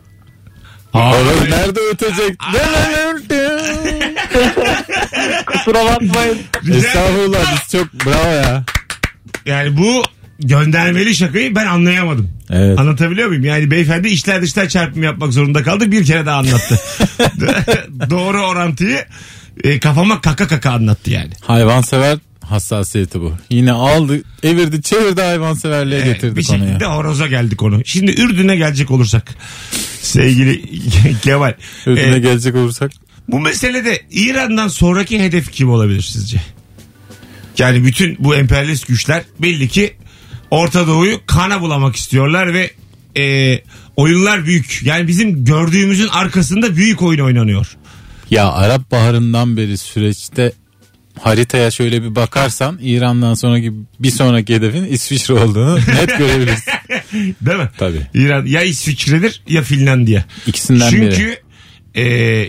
Horoz 0.94 1.50
nerede 1.50 1.80
ötecek? 1.92 2.40
Kusura 5.46 5.86
bakmayın. 5.86 6.38
Estağfurullah 6.74 7.40
biz 7.56 7.72
çok 7.72 7.94
bravo 7.94 8.34
ya. 8.36 8.64
Yani 9.46 9.78
bu 9.78 10.04
göndermeli 10.40 11.16
şakayı 11.16 11.56
ben 11.56 11.66
anlayamadım. 11.66 12.32
Evet. 12.50 12.80
Anlatabiliyor 12.80 13.28
muyum? 13.28 13.44
Yani 13.44 13.72
beyefendi 13.72 14.08
içler 14.08 14.42
dışlar 14.42 14.70
çarpım 14.70 15.04
yapmak 15.04 15.34
zorunda 15.34 15.64
kaldı. 15.64 15.92
Bir 15.92 16.06
kere 16.06 16.26
daha 16.26 16.38
anlattı. 16.38 16.80
Doğru 18.10 18.42
orantıyı 18.46 19.06
e, 19.64 19.80
kafama 19.80 20.22
kaka 20.22 20.48
kaka 20.48 20.72
anlattı 20.72 21.12
yani. 21.12 21.32
Hayvansever 21.42 22.18
hassasiyeti 22.54 23.22
bu. 23.22 23.34
Yine 23.50 23.72
aldı, 23.72 24.22
evirdi, 24.44 24.82
çevirdi 24.82 25.22
hayvanseverliğe 25.22 26.02
Evet, 26.02 26.14
getirdi 26.14 26.36
bir 26.36 26.44
konuya. 26.46 26.68
şekilde 26.68 26.86
horoza 26.86 27.28
geldik 27.28 27.58
konu. 27.58 27.82
Şimdi 27.86 28.12
Ürdün'e 28.22 28.56
gelecek 28.56 28.92
olursak. 28.92 29.36
Sevgili 30.02 30.62
Kemal. 31.22 31.54
Ödüne 31.86 32.16
e, 32.16 32.20
gelecek 32.20 32.56
olursak. 32.56 32.92
bu 33.28 33.40
meselede 33.40 34.02
İran'dan 34.12 34.68
sonraki 34.68 35.20
hedef 35.20 35.52
kim 35.52 35.70
olabilir 35.70 36.02
sizce? 36.02 36.42
Yani 37.58 37.86
bütün 37.86 38.18
bu 38.20 38.36
emperyalist 38.36 38.88
güçler 38.88 39.24
belli 39.40 39.68
ki 39.68 39.94
Orta 40.52 40.88
Doğu'yu 40.88 41.20
kana 41.28 41.62
bulamak 41.62 41.96
istiyorlar 41.96 42.54
ve 42.54 42.72
e, 43.22 43.60
oyunlar 43.96 44.46
büyük. 44.46 44.82
Yani 44.84 45.08
bizim 45.08 45.46
gördüğümüzün 45.46 46.08
arkasında 46.08 46.76
büyük 46.76 47.02
oyun 47.02 47.20
oynanıyor. 47.20 47.68
Ya 48.32 48.52
Arap 48.52 48.92
Baharı'ndan 48.92 49.58
beri 49.58 49.78
süreçte 49.78 50.52
haritaya 51.20 51.72
şöyle 51.72 52.04
bir 52.04 52.16
bakarsan 52.16 52.80
İran'dan 52.82 53.34
sonraki 53.34 53.74
bir 54.00 54.12
sonraki 54.12 54.56
hedefin 54.56 54.84
İsviçre 54.84 55.34
olduğunu 55.34 55.76
net 55.76 56.08
görebilirsin. 56.18 56.74
Değil 57.42 57.58
mi? 57.58 57.70
Tabii. 57.78 58.08
İran 58.14 58.46
ya 58.46 58.62
İsviçre'dir 58.62 59.42
ya 59.48 59.62
Finlandiya. 59.62 60.26
İkisinden 60.48 60.90
Çünkü 60.90 61.18
biri. 61.18 61.38
e, 61.96 62.04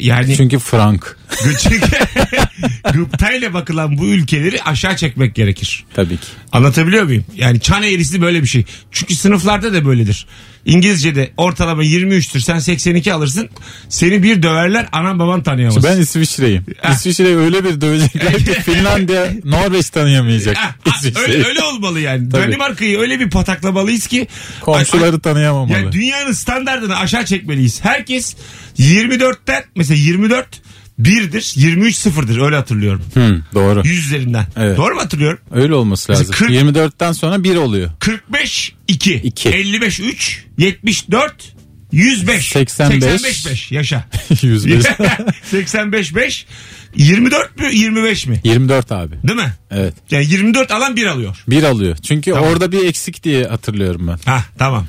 yani 0.07 0.37
Çünkü 0.37 0.59
Frank. 0.59 1.17
çünkü 1.63 1.81
gıptayla 2.93 3.55
bakılan 3.55 3.99
bu 3.99 4.07
ülkeleri 4.07 4.63
aşağı 4.63 4.97
çekmek 4.97 5.35
gerekir. 5.35 5.85
Tabii 5.95 6.17
ki. 6.17 6.27
Anlatabiliyor 6.53 7.05
muyum? 7.05 7.25
Yani 7.37 7.61
çan 7.61 7.83
eğrisi 7.83 8.23
böyle 8.23 8.43
bir 8.43 8.47
şey. 8.47 8.65
Çünkü 8.91 9.15
sınıflarda 9.15 9.73
da 9.73 9.85
böyledir. 9.85 10.27
İngilizce'de 10.67 11.31
ortalama 11.37 11.85
23'tür 11.85 12.41
sen 12.41 12.59
82 12.59 13.13
alırsın. 13.13 13.49
Seni 13.89 14.23
bir 14.23 14.43
döverler 14.43 14.87
anan 14.93 15.19
baban 15.19 15.43
tanıyamaz. 15.43 15.85
Ben 15.85 16.01
İsviçre'yim. 16.01 16.67
İsviçre'yi 16.93 17.37
öyle 17.37 17.65
bir 17.65 17.81
dövecekler 17.81 18.39
ki 18.39 18.45
Finlandiya, 18.65 19.33
Norveç 19.45 19.91
tanıyamayacak. 19.91 20.57
Öyle, 21.17 21.45
öyle 21.45 21.63
olmalı 21.63 22.01
yani. 22.01 22.29
Tabii. 22.29 22.43
Danimarka'yı 22.43 22.99
öyle 22.99 23.21
bir 23.21 23.31
pataklamalıyız 23.31 24.07
ki. 24.07 24.27
Komşuları 24.61 25.21
tanıyamamalı. 25.21 25.73
Yani 25.73 25.93
dünyanın 25.93 26.33
standartını 26.33 26.97
aşağı 26.97 27.25
çekmeliyiz. 27.25 27.85
Herkes 27.85 28.37
24'ten 28.79 29.65
mesela 29.77 29.99
24 29.99 30.47
1'dir 31.01 31.53
23 31.57 31.97
sıfırdır 31.97 32.41
öyle 32.41 32.57
hatırlıyorum. 32.57 33.03
Hı, 33.15 33.43
doğru. 33.55 33.83
100 33.85 34.07
üzerinden. 34.07 34.47
Evet. 34.57 34.77
Doğru 34.79 34.95
mu 34.95 35.01
hatırlıyorum? 35.01 35.39
Öyle 35.51 35.75
olması 35.75 36.13
Mesela 36.13 36.29
lazım. 36.31 36.47
kırk- 36.47 36.51
24'ten 36.77 37.13
sonra 37.13 37.45
1 37.45 37.57
oluyor. 37.57 37.91
45 37.99 38.73
2, 38.89 39.15
İki. 39.15 39.49
55 39.49 40.01
3, 40.01 40.45
74 40.59 41.55
105 41.93 42.49
85. 42.49 43.21
85 43.21 43.47
5 43.47 43.73
yaşa. 43.73 44.05
105. 44.43 44.85
85 45.51 46.15
5 46.15 46.47
24 46.97 47.59
mü 47.61 47.75
25 47.75 48.27
mi? 48.27 48.41
24 48.45 48.93
abi. 48.93 49.15
Değil 49.29 49.39
mi? 49.39 49.55
Evet. 49.71 49.95
Yani 50.11 50.27
24 50.27 50.71
alan 50.71 50.97
1 50.97 51.07
alıyor. 51.07 51.37
1 51.49 51.63
alıyor. 51.63 51.97
Çünkü 52.03 52.31
Tamam. 52.31 52.49
orada 52.51 52.73
bir 52.73 52.85
eksik 52.89 53.25
diye 53.25 53.45
hatırlıyorum 53.45 54.09
ben. 54.09 54.19
Ha 54.33 54.45
tamam. 54.59 54.87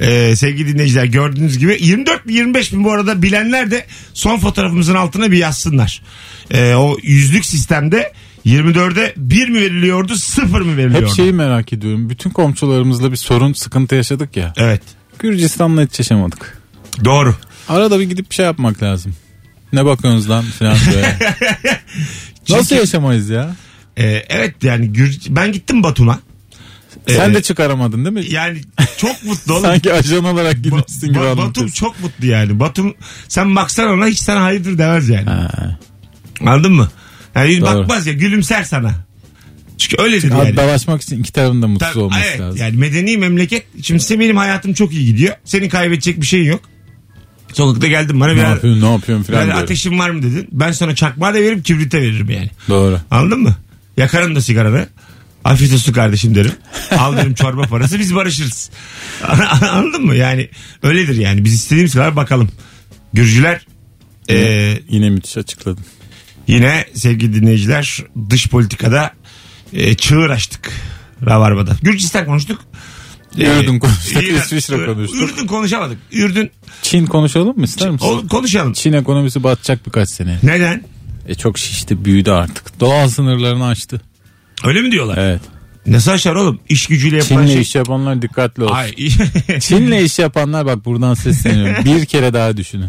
Ee, 0.00 0.36
sevgili 0.36 0.72
dinleyiciler 0.74 1.04
gördüğünüz 1.04 1.58
gibi 1.58 1.76
24 1.80 2.26
mi 2.26 2.32
25 2.34 2.72
mi 2.72 2.84
bu 2.84 2.92
arada 2.92 3.22
bilenler 3.22 3.70
de 3.70 3.86
son 4.14 4.38
fotoğrafımızın 4.38 4.94
altına 4.94 5.30
bir 5.32 5.38
yazsınlar. 5.38 6.02
Ee, 6.50 6.74
o 6.74 6.96
yüzlük 7.02 7.44
sistemde 7.46 8.12
24'e 8.46 9.14
1 9.16 9.48
mi 9.48 9.60
veriliyordu 9.60 10.16
0 10.16 10.60
mı 10.60 10.76
veriliyordu? 10.76 11.06
Hep 11.06 11.14
şeyi 11.16 11.32
merak 11.32 11.72
ediyorum. 11.72 12.10
Bütün 12.10 12.30
komşularımızla 12.30 13.12
bir 13.12 13.16
sorun, 13.16 13.52
sıkıntı 13.52 13.94
yaşadık 13.94 14.36
ya. 14.36 14.52
Evet 14.56 14.82
Gürcistan'la 15.18 15.82
hiç 15.82 15.98
yaşamadık. 15.98 16.58
doğru. 17.04 17.34
Arada 17.68 18.00
bir 18.00 18.04
gidip 18.04 18.30
bir 18.30 18.34
şey 18.34 18.44
yapmak 18.44 18.82
lazım. 18.82 19.14
Ne 19.72 19.84
bakıyorsunuz 19.84 20.30
lan 20.30 20.44
falan 20.44 20.76
böyle. 20.94 21.18
Nasıl 22.48 22.62
Çünkü- 22.68 22.74
yaşamayız 22.74 23.28
ya? 23.28 23.56
Ee, 23.96 24.04
evet 24.28 24.54
yani 24.62 24.86
Gür- 24.86 25.26
ben 25.28 25.52
gittim 25.52 25.82
Batum'a. 25.82 26.18
Sen 27.06 27.34
de 27.34 27.42
çıkaramadın 27.42 28.04
değil 28.04 28.26
mi? 28.26 28.32
Yani 28.32 28.60
çok 28.96 29.24
mutlu 29.24 29.54
oğlum. 29.54 29.62
Sanki 29.66 29.92
ajan 29.92 30.24
olarak 30.24 30.64
gitmişsin 30.64 31.08
gibi 31.08 31.18
Ba- 31.18 31.22
Batum 31.22 31.40
anlatıyorsun. 31.40 31.74
çok 31.74 32.00
mutlu 32.00 32.26
yani. 32.26 32.60
Batum 32.60 32.94
sen 33.28 33.56
baksan 33.56 33.88
ona 33.88 34.06
hiç 34.06 34.18
sana 34.18 34.42
hayırdır 34.42 34.78
demez 34.78 35.08
yani. 35.08 35.24
Ha. 35.30 35.78
Anladın 36.40 36.72
mı? 36.72 36.90
Yani 37.34 37.60
Doğru. 37.60 37.66
bakmaz 37.66 38.06
ya 38.06 38.12
gülümser 38.12 38.64
sana. 38.64 38.94
Çünkü 39.78 40.02
öyledir 40.02 40.30
Abi 40.30 40.38
yani. 40.46 40.56
Dalaşmak 40.56 41.02
için 41.02 41.20
iki 41.20 41.32
tarafın 41.32 41.62
da 41.62 41.66
mutsuz 41.68 41.92
Tabii, 41.92 42.02
olması 42.02 42.22
evet, 42.30 42.40
lazım. 42.40 42.60
Yani 42.60 42.76
medeni 42.76 43.16
memleket. 43.16 43.66
Şimdi 43.82 44.00
size 44.00 44.20
benim 44.20 44.36
hayatım 44.36 44.72
çok 44.72 44.92
iyi 44.92 45.06
gidiyor. 45.06 45.34
Senin 45.44 45.68
kaybedecek 45.68 46.20
bir 46.20 46.26
şeyin 46.26 46.44
yok. 46.44 46.60
Sokakta 47.52 47.86
geldim 47.86 48.20
bana 48.20 48.32
ne 48.32 48.36
bir 48.36 48.42
yapıyorsun 48.42 48.82
ne 48.82 48.92
yapıyorsun 48.92 49.24
falan 49.24 49.40
yani 49.40 49.54
ateşin 49.54 49.98
var 49.98 50.10
mı 50.10 50.22
dedin. 50.22 50.48
Ben 50.52 50.72
sana 50.72 50.94
çakmağı 50.94 51.34
da 51.34 51.38
veririm 51.38 51.62
kibrite 51.62 52.02
veririm 52.02 52.30
yani. 52.30 52.50
Doğru. 52.68 53.00
Anladın 53.10 53.40
mı? 53.40 53.56
Yakarım 53.96 54.36
da 54.36 54.40
sigaranı. 54.40 54.86
Afiyet 55.46 55.72
olsun 55.74 55.92
kardeşim 55.92 56.34
derim. 56.34 56.52
Al 56.98 57.16
derim 57.16 57.34
çorba 57.34 57.62
parası 57.62 57.98
biz 57.98 58.14
barışırız. 58.14 58.70
Anladın 59.72 60.04
mı? 60.06 60.14
Yani 60.16 60.48
öyledir 60.82 61.16
yani. 61.16 61.44
Biz 61.44 61.54
istediğimiz 61.54 61.92
kadar 61.94 62.16
bakalım. 62.16 62.48
Gürcüler 63.12 63.66
e, 64.30 64.78
Yine 64.88 65.10
müthiş 65.10 65.36
açıkladın. 65.36 65.84
yine 66.46 66.84
sevgili 66.94 67.34
dinleyiciler 67.34 68.02
dış 68.30 68.48
politikada 68.48 69.10
e, 69.72 69.94
çığır 69.94 70.30
açtık. 70.30 70.70
Rabarba'da. 71.26 71.76
Gürcistan 71.82 72.26
konuştuk. 72.26 72.60
E, 73.38 73.42
Ürdün 73.60 73.78
konuştuk, 73.78 74.22
İran- 74.22 74.42
İsviçre 74.44 74.86
konuştuk. 74.86 75.20
Ürdün 75.22 75.46
konuşamadık. 75.46 75.98
Ürdün 76.12 76.50
Çin 76.82 77.06
konuşalım 77.06 77.58
mı 77.58 77.64
ister 77.64 77.90
misin? 77.90 78.06
o- 78.06 78.28
konuşalım. 78.28 78.72
Çin 78.72 78.92
ekonomisi 78.92 79.42
batacak 79.44 79.86
birkaç 79.86 80.08
sene. 80.08 80.38
Neden? 80.42 80.84
E 81.28 81.34
çok 81.34 81.58
şişti 81.58 82.04
büyüdü 82.04 82.30
artık. 82.30 82.80
Doğal 82.80 83.08
sınırlarını 83.08 83.66
aştı. 83.66 84.00
Öyle 84.64 84.80
mi 84.80 84.92
diyorlar? 84.92 85.18
Evet. 85.18 85.40
Nasıl 85.86 86.10
aşar 86.10 86.34
oğlum? 86.34 86.60
İş 86.68 86.86
gücüyle 86.86 87.16
yapılan 87.16 87.46
Çin'le 87.46 87.52
şey. 87.52 87.62
iş 87.62 87.74
yapanlar 87.74 88.22
dikkatli 88.22 88.64
olsun. 88.64 88.74
Ay. 88.74 88.94
Çin'le 89.60 90.04
iş 90.04 90.18
yapanlar 90.18 90.66
bak 90.66 90.84
buradan 90.84 91.14
sesleniyorum. 91.14 91.84
Bir 91.84 92.04
kere 92.06 92.34
daha 92.34 92.56
düşünün. 92.56 92.88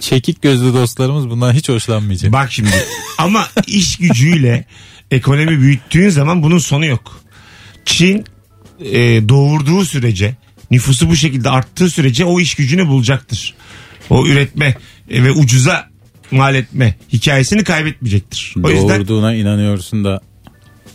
Çekik 0.00 0.42
gözlü 0.42 0.74
dostlarımız 0.74 1.30
bundan 1.30 1.52
hiç 1.52 1.68
hoşlanmayacak. 1.68 2.32
Bak 2.32 2.52
şimdi 2.52 2.70
ama 3.18 3.48
iş 3.66 3.96
gücüyle 3.96 4.64
ekonomi 5.10 5.60
büyüttüğün 5.60 6.08
zaman 6.08 6.42
bunun 6.42 6.58
sonu 6.58 6.86
yok. 6.86 7.20
Çin 7.84 8.24
e, 8.80 9.28
doğurduğu 9.28 9.84
sürece 9.84 10.36
nüfusu 10.70 11.10
bu 11.10 11.16
şekilde 11.16 11.50
arttığı 11.50 11.90
sürece 11.90 12.24
o 12.24 12.40
iş 12.40 12.54
gücünü 12.54 12.88
bulacaktır. 12.88 13.54
O 14.10 14.26
üretme 14.26 14.76
e, 15.10 15.24
ve 15.24 15.32
ucuza 15.32 15.88
mal 16.30 16.54
etme 16.54 16.94
hikayesini 17.12 17.64
kaybetmeyecektir. 17.64 18.54
O 18.62 18.70
yüzden 18.70 18.88
Doğurduğuna 18.88 19.34
inanıyorsun 19.34 20.04
da 20.04 20.20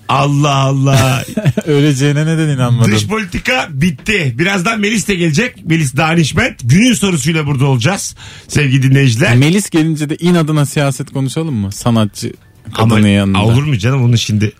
Allah 0.09 0.55
Allah 0.55 1.23
öleceğine 1.65 2.25
neden 2.25 2.49
inanmadın? 2.49 2.91
dış 2.91 3.07
politika 3.07 3.67
bitti. 3.71 4.35
Birazdan 4.37 4.79
Melis 4.79 5.07
de 5.07 5.15
gelecek. 5.15 5.65
Melis 5.65 5.95
Danişment. 5.97 6.59
Günün 6.63 6.93
sorusuyla 6.93 7.45
burada 7.47 7.65
olacağız 7.65 8.15
sevgili 8.47 8.83
dinleyiciler. 8.83 9.35
Melis 9.37 9.69
gelince 9.69 10.09
de 10.09 10.15
inadına 10.15 10.65
siyaset 10.65 11.11
konuşalım 11.11 11.55
mı? 11.55 11.71
Sanatçı 11.71 12.33
Ama 12.75 12.95
kadının 12.95 13.07
yanında. 13.07 13.39
olur 13.41 13.63
mu 13.63 13.77
canım 13.77 14.03
onun 14.03 14.15
şimdi 14.15 14.51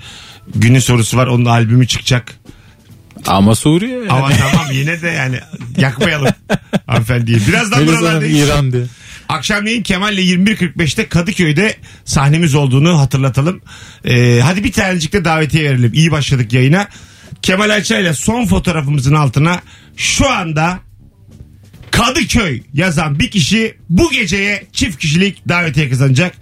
günün 0.56 0.80
sorusu 0.80 1.18
var 1.18 1.28
onun 1.28 1.46
albümü 1.46 1.88
çıkacak. 1.88 2.34
Ama 3.28 3.56
Suriye. 3.56 3.98
Yani. 3.98 4.10
Ama 4.12 4.30
tamam 4.30 4.66
yine 4.74 5.02
de 5.02 5.08
yani 5.10 5.40
yakmayalım 5.78 6.28
hanımefendiyi. 6.88 7.38
Birazdan 7.48 7.80
Melis 7.80 7.94
buralardayız. 8.00 8.40
İran 8.48 8.72
diye. 8.72 8.84
Akşamleyin 9.32 9.84
Kemal'le 9.84 10.20
21.45'te 10.20 11.10
Kadıköy'de 11.10 11.76
sahnemiz 12.06 12.56
olduğunu 12.56 13.00
hatırlatalım. 13.00 13.62
Ee, 14.06 14.40
hadi 14.44 14.64
bir 14.64 14.72
tanecik 14.72 15.14
de 15.14 15.26
davetiye 15.26 15.64
verelim. 15.64 15.92
İyi 15.94 16.12
başladık 16.12 16.54
yayına. 16.54 16.88
Kemal 17.42 17.70
Ayça 17.70 18.00
ile 18.00 18.14
son 18.14 18.46
fotoğrafımızın 18.46 19.14
altına 19.14 19.60
şu 19.98 20.30
anda 20.30 20.80
Kadıköy 21.92 22.62
yazan 22.74 23.20
bir 23.20 23.32
kişi 23.32 23.78
bu 23.90 24.12
geceye 24.12 24.68
çift 24.74 24.98
kişilik 24.98 25.50
davetiye 25.50 25.90
kazanacak. 25.90 26.34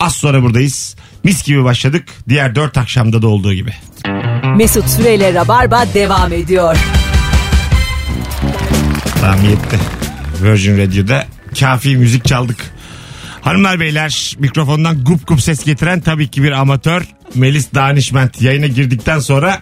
Az 0.00 0.14
sonra 0.14 0.42
buradayız. 0.42 0.96
Mis 1.24 1.44
gibi 1.44 1.64
başladık. 1.64 2.08
Diğer 2.28 2.54
dört 2.54 2.78
akşamda 2.78 3.22
da 3.22 3.28
olduğu 3.28 3.54
gibi. 3.54 3.72
Mesut 4.56 4.88
Süreyle 4.88 5.34
Rabarba 5.34 5.86
devam 5.94 6.32
ediyor. 6.32 6.76
Tamam 9.20 9.44
yetti. 9.44 9.78
Virgin 10.42 10.78
Radio'da 10.78 11.26
kafi 11.60 11.96
müzik 11.96 12.24
çaldık. 12.24 12.56
Hanımlar 13.40 13.80
beyler 13.80 14.36
mikrofondan 14.38 15.04
gup 15.04 15.26
gup 15.26 15.40
ses 15.42 15.64
getiren 15.64 16.00
tabii 16.00 16.28
ki 16.28 16.42
bir 16.42 16.52
amatör 16.52 17.02
Melis 17.34 17.74
Danişment 17.74 18.42
yayına 18.42 18.66
girdikten 18.66 19.18
sonra 19.18 19.60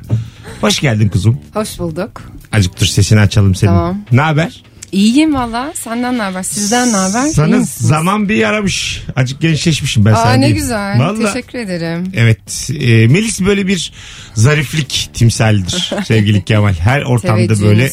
hoş 0.60 0.80
geldin 0.80 1.08
kuzum. 1.08 1.40
Hoş 1.54 1.78
bulduk. 1.78 2.22
Acık 2.52 2.80
dur 2.80 2.86
sesini 2.86 3.20
açalım 3.20 3.54
senin. 3.54 3.70
Tamam. 3.72 4.00
Ne 4.12 4.20
haber? 4.20 4.62
İyiyim 4.92 5.34
valla. 5.34 5.72
Senden 5.74 6.18
ne 6.18 6.22
haber? 6.22 6.42
Sizden 6.42 6.92
ne 6.92 6.96
haber? 6.96 7.28
Sana 7.28 7.60
zaman 7.66 8.28
bir 8.28 8.34
yaramış. 8.36 9.02
Acık 9.16 9.40
gençleşmişim 9.40 10.04
ben 10.04 10.12
Aa 10.12 10.30
ne 10.32 10.36
diyeyim. 10.38 10.56
güzel. 10.56 10.98
Vallahi. 11.00 11.32
Teşekkür 11.32 11.58
ederim. 11.58 12.12
Evet. 12.14 12.70
E, 12.80 13.06
Melis 13.06 13.40
böyle 13.40 13.66
bir 13.66 13.92
zariflik 14.34 15.10
timsalidir 15.14 15.90
sevgili 16.04 16.44
Kemal. 16.44 16.74
Her 16.74 17.02
ortamda 17.02 17.36
Teveccühünüz. 17.36 17.62
böyle 17.62 17.92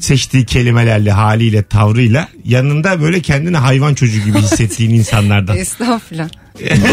seçtiği 0.00 0.44
kelimelerle, 0.46 1.12
haliyle, 1.12 1.62
tavrıyla 1.62 2.28
yanında 2.44 3.00
böyle 3.02 3.20
kendini 3.20 3.56
hayvan 3.56 3.94
çocuğu 3.94 4.20
gibi 4.24 4.38
hissettiğin 4.38 4.90
insanlardan. 4.94 5.56
Estağfurullah. 5.56 6.28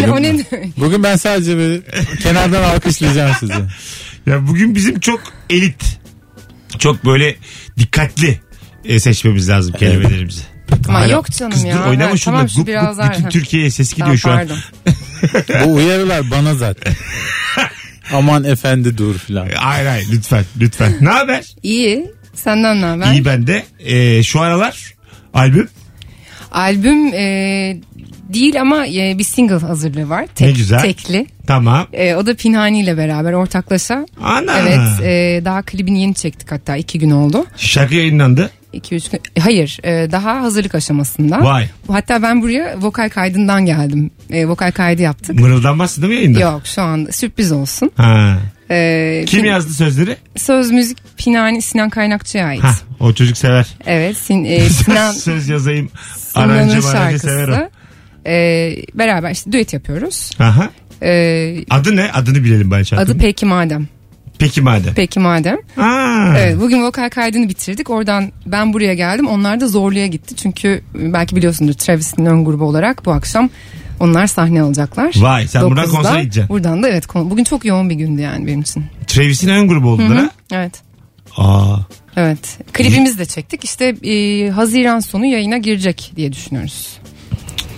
o, 0.07 0.11
o 0.11 0.21
ne 0.21 0.33
demek? 0.51 0.77
Bugün 0.77 1.03
ben 1.03 1.15
sadece 1.15 1.57
böyle 1.57 1.81
kenardan 2.23 2.63
alkışlayacağım 2.63 3.35
sizi. 3.39 3.53
Ya 4.25 4.47
bugün 4.47 4.75
bizim 4.75 4.99
çok 4.99 5.21
elit, 5.49 5.99
çok 6.79 7.05
böyle 7.05 7.35
dikkatli 7.79 8.39
e, 8.85 8.99
seçmemiz 8.99 9.49
lazım 9.49 9.73
kelimelerimizi. 9.79 10.41
Ama 10.87 10.99
Hala- 10.99 11.07
yok 11.11 11.31
canım 11.31 11.51
Kız 11.51 11.63
ya. 11.63 11.73
dur 11.75 11.79
oynama 11.79 12.09
Evet, 12.09 12.19
şunu. 12.19 12.33
tamam, 12.33 12.49
şu 12.49 12.55
Gup 12.57 12.67
biraz 12.67 12.97
gup 12.97 13.11
bütün 13.13 13.29
Türkiye'ye 13.29 13.71
ses 13.71 13.93
gidiyor 13.93 14.17
şu 14.17 14.31
an. 14.31 14.47
Bu 15.65 15.73
uyarılar 15.73 16.31
bana 16.31 16.55
zaten. 16.55 16.93
Aman 18.13 18.43
efendi 18.43 18.97
dur 18.97 19.17
filan. 19.17 19.47
Hayır 19.55 19.85
hayır 19.87 20.07
lütfen 20.11 20.45
lütfen. 20.59 20.97
Ne 21.01 21.09
haber? 21.09 21.45
İyi. 21.63 22.11
Senden 22.38 22.82
ne 22.82 22.86
haber? 22.86 23.13
İyi 23.13 23.25
bende. 23.25 23.63
E, 23.79 24.24
şu 24.24 24.41
aralar 24.41 24.94
albüm 25.34 25.70
Albüm 26.51 27.13
e, 27.13 27.77
değil 28.34 28.62
ama 28.62 28.88
e, 28.88 29.15
bir 29.17 29.24
single 29.24 29.56
hazırlığı 29.56 30.10
var. 30.10 30.25
Tek, 30.36 30.48
Ne 30.48 30.53
güzel. 30.53 30.79
Tekli. 30.82 31.25
tamam. 31.48 31.88
E, 31.94 32.15
o 32.15 32.25
da 32.25 32.36
Pinhani 32.36 32.79
ile 32.79 32.98
beraber 32.98 33.34
ortaklaşa. 33.34 34.06
Ana. 34.24 34.60
Evet. 34.60 34.79
e, 35.03 35.41
daha 35.46 35.62
klibini 35.62 36.01
yeni 36.01 36.13
çektik 36.15 36.51
hatta 36.51 36.75
iki 36.77 37.00
gün 37.00 37.12
oldu. 37.12 37.46
Şarkı 37.58 37.96
yayınlandı. 37.96 38.50
2-3 38.74 39.12
gün. 39.12 39.21
Hayır 39.41 39.79
e, 39.83 40.12
daha 40.12 40.41
hazırlık 40.41 40.75
aşamasında. 40.75 41.43
Vay. 41.43 41.67
Hatta 41.88 42.21
ben 42.21 42.41
buraya 42.41 42.75
vokal 42.81 43.09
kaydından 43.09 43.65
geldim. 43.65 44.12
E, 44.29 44.45
vokal 44.47 44.71
kaydı 44.71 45.01
yaptık. 45.01 45.39
Mırıldanmazsın 45.39 46.01
değil 46.01 46.13
mi 46.13 46.17
yayında? 46.17 46.39
Yok 46.39 46.62
şu 46.67 46.81
anda 46.81 47.12
sürpriz 47.12 47.51
olsun. 47.51 47.91
Ha. 47.97 48.38
E, 48.71 49.24
Kim 49.27 49.43
Pin- 49.43 49.47
yazdı 49.47 49.74
sözleri? 49.74 50.17
Söz 50.36 50.71
müzik 50.71 50.97
Pinani 51.17 51.62
Sinan 51.62 51.89
Kaynakçı'ya 51.89 52.45
ait. 52.45 52.63
Ha, 52.63 52.75
o 53.00 53.13
çocuk 53.13 53.38
sever. 53.38 53.67
Evet 53.86 54.17
Sin, 54.17 54.43
e, 54.45 54.59
Sinan 54.69 55.12
Söz 55.12 55.50
yazayım. 55.50 55.89
Arancı 56.36 56.81
maracı 56.81 57.19
sever 57.19 57.47
o. 57.47 57.51
şarkısı. 57.51 57.69
E, 58.25 58.33
beraber 58.93 59.31
işte 59.31 59.51
düet 59.51 59.74
yapıyoruz. 59.74 60.31
Aha. 60.39 60.69
E, 61.03 61.55
Adı 61.69 61.95
ne? 61.95 62.12
Adını 62.12 62.43
bilelim 62.43 62.71
ben 62.71 62.83
şarkının. 62.83 63.12
adı 63.15 63.17
Peki 63.21 63.45
Madem. 63.45 63.88
Peki 64.39 64.62
madem. 64.62 64.93
Peki 64.95 65.19
Madem. 65.19 65.57
Aa. 65.77 65.97
Evet 66.38 66.62
bugün 66.62 66.84
vokal 66.84 67.10
kaydını 67.10 67.50
bitirdik. 67.50 67.89
Oradan 67.89 68.31
ben 68.46 68.74
buraya 68.74 68.93
geldim. 68.93 69.27
Onlar 69.27 69.60
da 69.60 69.67
Zorlu'ya 69.67 70.07
gitti. 70.07 70.36
Çünkü 70.36 70.81
belki 70.96 71.36
biliyorsundur 71.36 71.74
Travis'in 71.74 72.25
ön 72.25 72.46
grubu 72.46 72.65
olarak 72.65 73.05
bu 73.05 73.12
akşam 73.12 73.50
onlar 74.00 74.27
sahne 74.27 74.62
alacaklar. 74.62 75.13
Vay, 75.17 75.48
sen 75.48 75.62
buradan 75.63 75.86
9'da. 75.86 75.91
konsere 75.91 76.22
gideceksin. 76.22 76.50
Buradan 76.50 76.84
da 76.84 76.89
evet. 76.89 77.07
Bugün 77.15 77.43
çok 77.43 77.65
yoğun 77.65 77.89
bir 77.89 77.96
gündü 77.96 78.22
yani 78.22 78.48
benim 78.48 78.62
için. 78.62 78.85
Travis'in 79.07 79.50
ön 79.50 79.68
grubu 79.68 79.90
oldular 79.90 80.18
ha? 80.18 80.29
Evet. 80.51 80.81
Aa. 81.37 81.77
Evet. 82.16 82.57
Klibimizi 82.74 83.20
de 83.20 83.25
çektik. 83.25 83.63
İşte 83.63 83.85
e, 83.85 84.50
Haziran 84.50 85.00
sonu 85.00 85.25
yayına 85.25 85.57
girecek 85.57 86.13
diye 86.16 86.33
düşünüyoruz. 86.33 86.98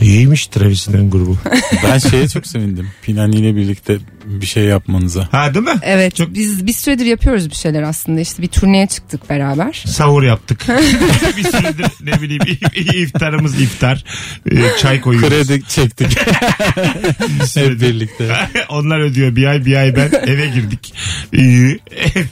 İyiymiş 0.01 0.47
Travis'in 0.47 1.11
grubu. 1.11 1.37
Ben 1.83 1.97
şeye 1.97 2.27
çok 2.27 2.47
sevindim. 2.47 2.87
Pinani 3.01 3.35
ile 3.35 3.55
birlikte 3.55 3.97
bir 4.25 4.45
şey 4.45 4.63
yapmanıza. 4.63 5.27
ha 5.31 5.53
değil 5.53 5.65
mi? 5.65 5.79
Evet. 5.83 6.15
Çok- 6.15 6.33
Biz 6.33 6.67
bir 6.67 6.73
süredir 6.73 7.05
yapıyoruz 7.05 7.49
bir 7.49 7.55
şeyler 7.55 7.83
aslında. 7.83 8.19
İşte 8.21 8.41
bir 8.43 8.47
turneye 8.47 8.87
çıktık 8.87 9.29
beraber. 9.29 9.83
Sahur 9.87 10.23
yaptık. 10.23 10.65
bir 11.37 11.43
süredir 11.43 11.85
ne 12.03 12.21
bileyim 12.21 12.41
if- 12.45 12.95
iftarımız 12.95 13.61
iftar. 13.61 14.03
Ee, 14.51 14.61
çay 14.81 15.01
koyuyoruz. 15.01 15.47
Kredi 15.47 15.63
çektik. 15.67 16.19
Hep 17.55 17.81
birlikte. 17.81 18.35
Onlar 18.69 18.99
ödüyor 18.99 19.35
bir 19.35 19.45
ay 19.45 19.65
bir 19.65 19.75
ay 19.75 19.95
ben 19.95 20.11
eve 20.27 20.47
girdik. 20.47 20.93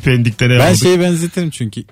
Pendikten 0.03 0.49
ev 0.49 0.59
Ben 0.59 0.67
aldık. 0.67 0.83
şeye 0.83 0.99
benzetirim 0.99 1.49
çünkü 1.49 1.83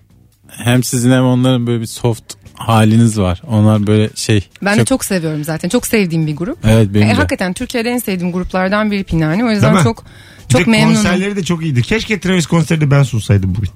hem 0.47 0.83
sizin 0.83 1.11
hem 1.11 1.23
onların 1.23 1.67
böyle 1.67 1.81
bir 1.81 1.85
soft 1.85 2.23
haliniz 2.55 3.19
var. 3.19 3.41
Onlar 3.47 3.87
böyle 3.87 4.09
şey. 4.15 4.47
Ben 4.63 4.79
de 4.79 4.85
çok 4.85 5.05
seviyorum 5.05 5.43
zaten. 5.43 5.69
Çok 5.69 5.87
sevdiğim 5.87 6.27
bir 6.27 6.35
grup. 6.35 6.57
Evet 6.65 6.87
benim 6.93 7.07
E, 7.07 7.09
de. 7.09 7.13
hakikaten 7.13 7.53
Türkiye'de 7.53 7.89
en 7.89 7.97
sevdiğim 7.97 8.33
gruplardan 8.33 8.91
biri 8.91 9.03
Pinani. 9.03 9.45
O 9.45 9.49
yüzden 9.51 9.83
çok 9.83 10.05
de 10.05 10.09
çok 10.49 10.67
memnunum. 10.67 10.95
konserleri 10.95 11.35
de 11.35 11.43
çok 11.43 11.61
iyiydi. 11.63 11.81
Keşke 11.81 12.19
Travis 12.19 12.45
konseri 12.47 12.81
de 12.81 12.91
ben 12.91 13.03
sunsaydım 13.03 13.55
bugün. 13.55 13.69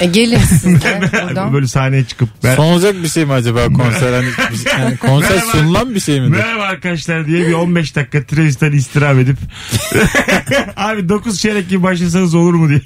E, 0.00 0.06
gelin 0.06 0.38
siz 0.38 0.64
de 0.82 1.00
buradan. 1.26 1.52
Böyle 1.52 1.66
sahneye 1.66 2.04
çıkıp 2.04 2.28
ben 2.44 2.56
Sonulacak 2.56 3.02
bir 3.02 3.08
şey 3.08 3.24
mi 3.24 3.32
acaba 3.32 3.66
konser? 3.66 4.12
Hani 4.12 4.56
şey- 4.62 4.72
yani 4.80 4.96
konser 4.96 5.30
Merhaba. 5.30 5.50
sunulan 5.52 5.94
bir 5.94 6.00
şey 6.00 6.20
midir? 6.20 6.30
Merhaba 6.36 6.62
arkadaşlar 6.62 7.26
diye 7.26 7.46
bir 7.48 7.52
15 7.52 7.96
dakika 7.96 8.24
Travis'ten 8.26 8.72
istirham 8.72 9.18
edip 9.18 9.36
abi 10.76 11.08
9 11.08 11.40
çeyrek 11.40 11.68
gibi 11.68 11.82
başlasanız 11.82 12.34
olur 12.34 12.54
mu 12.54 12.68
diye. 12.68 12.80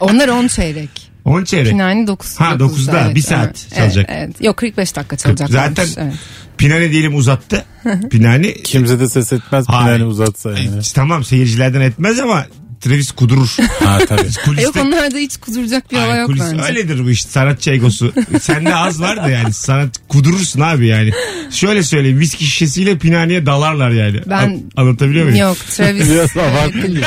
Onlar 0.00 0.28
10 0.28 0.46
çeyrek. 0.48 1.11
10 1.24 1.44
çeyrek. 1.44 1.72
Pinani 1.72 2.06
9. 2.06 2.40
Ha, 2.40 2.52
9'da, 2.54 3.14
bir 3.14 3.20
saat 3.20 3.66
çalacak. 3.76 4.06
Evet, 4.08 4.22
evet. 4.26 4.40
Yok 4.44 4.56
45 4.56 4.96
dakika 4.96 5.16
çalacak. 5.16 5.50
Zaten 5.50 5.86
Evet. 5.96 6.14
Pinani 6.58 6.90
diyelim 6.92 7.14
uzattı. 7.14 7.64
Pinani 8.10 8.62
Kimse 8.64 9.00
de 9.00 9.08
ses 9.08 9.32
etmez. 9.32 9.66
Pinani 9.66 10.04
uzatsa 10.04 10.50
yani. 10.50 10.60
e, 10.78 10.80
tamam 10.94 11.24
seyircilerden 11.24 11.80
etmez 11.80 12.18
ama 12.20 12.46
Travis 12.80 13.10
kudurur. 13.12 13.56
ha 13.84 13.98
tabii. 14.08 14.28
Kuliste, 14.44 14.62
Yok 14.62 14.76
onlarda 14.76 15.18
hiç 15.18 15.36
kuduracak 15.36 15.92
bir 15.92 15.96
hava 15.96 16.16
yok 16.16 16.30
kulis- 16.30 16.52
bence. 16.52 16.62
öyledir 16.62 17.04
bu 17.04 17.10
işte 17.10 17.30
sanatçı 17.30 17.70
egosu. 17.70 18.12
Sende 18.40 18.74
az 18.76 19.00
var 19.00 19.16
da 19.16 19.28
yani 19.28 19.52
sanat 19.52 19.88
kudurursun 20.08 20.60
abi 20.60 20.86
yani. 20.86 21.10
Şöyle 21.50 21.82
söyleyeyim 21.82 22.18
viski 22.18 22.44
şişesiyle 22.44 22.98
Pinani'ye 22.98 23.46
dalarlar 23.46 23.90
yani. 23.90 24.20
Ben- 24.26 24.36
An- 24.38 24.60
anlatabiliyor 24.76 25.24
muyum? 25.24 25.38
Yok 25.38 25.56
Travis. 25.76 26.10
Biraz 26.10 26.36
abarttın. 26.36 27.00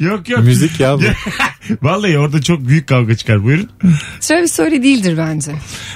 Yok 0.00 0.28
yok. 0.28 0.40
Müzik 0.44 0.80
ya 0.80 0.96
bu. 0.98 1.02
Vallahi 1.82 2.18
orada 2.18 2.42
çok 2.42 2.68
büyük 2.68 2.86
kavga 2.86 3.16
çıkar 3.16 3.44
buyurun. 3.44 3.68
Travis 4.20 4.58
öyle 4.60 4.82
değildir 4.82 5.14
bence. 5.18 5.52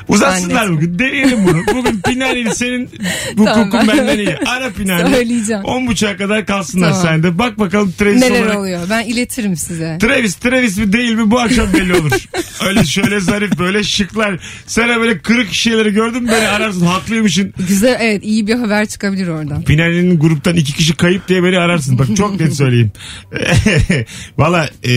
Uzatsınlar 0.08 0.72
bugün. 0.72 0.98
Deneyelim 0.98 1.44
bunu. 1.46 1.62
Bugün 1.74 2.00
Pinani'li 2.00 2.54
senin 2.54 2.90
Tamam, 3.36 3.58
hukukun 3.60 3.88
ben- 3.88 3.98
benden 3.98 4.18
iyi. 4.18 4.36
Ara 4.46 4.70
Pinani. 4.70 5.14
Söyleyeceğim. 5.14 5.62
10.30'a 5.62 6.16
kadar 6.16 6.46
kalsınlar 6.46 6.88
Tamam. 6.90 7.02
sahnede. 7.04 7.38
Bak 7.38 7.58
bakalım 7.58 7.92
Travis 7.98 8.20
Neler 8.22 8.42
olarak. 8.42 8.58
oluyor? 8.58 8.80
Ben 8.90 9.04
iletirim 9.04 9.56
size. 9.56 9.98
Travis, 10.00 10.34
Travis 10.34 10.78
mi 10.78 10.92
değil 10.92 11.12
mi 11.14 11.30
bu 11.30 11.40
akşam 11.40 11.72
belli 11.72 11.94
olur. 11.94 12.10
Öyle 12.68 12.84
şöyle 12.84 13.20
zarif 13.20 13.58
böyle 13.58 13.82
şıklar. 13.84 14.40
Sen 14.66 15.00
böyle 15.00 15.18
kırık 15.18 15.52
şeyleri 15.52 15.92
gördün 15.92 16.22
mü 16.22 16.28
beni 16.32 16.48
ararsın 16.48 16.86
haklıymışsın. 16.86 17.54
Güzel 17.68 17.96
evet 18.00 18.24
iyi 18.24 18.46
bir 18.46 18.54
haber 18.54 18.86
çıkabilir 18.86 19.28
oradan. 19.28 19.62
Pinani'nin 19.64 20.18
gruptan 20.18 20.56
iki 20.56 20.72
kişi 20.72 20.96
kayıp 20.96 21.28
diye 21.28 21.42
beni 21.44 21.58
ararsın. 21.58 21.98
Bak 21.98 22.16
çok 22.16 22.40
net 22.40 22.54
söyleyeyim. 22.54 22.92
Valla 24.38 24.68
e, 24.88 24.92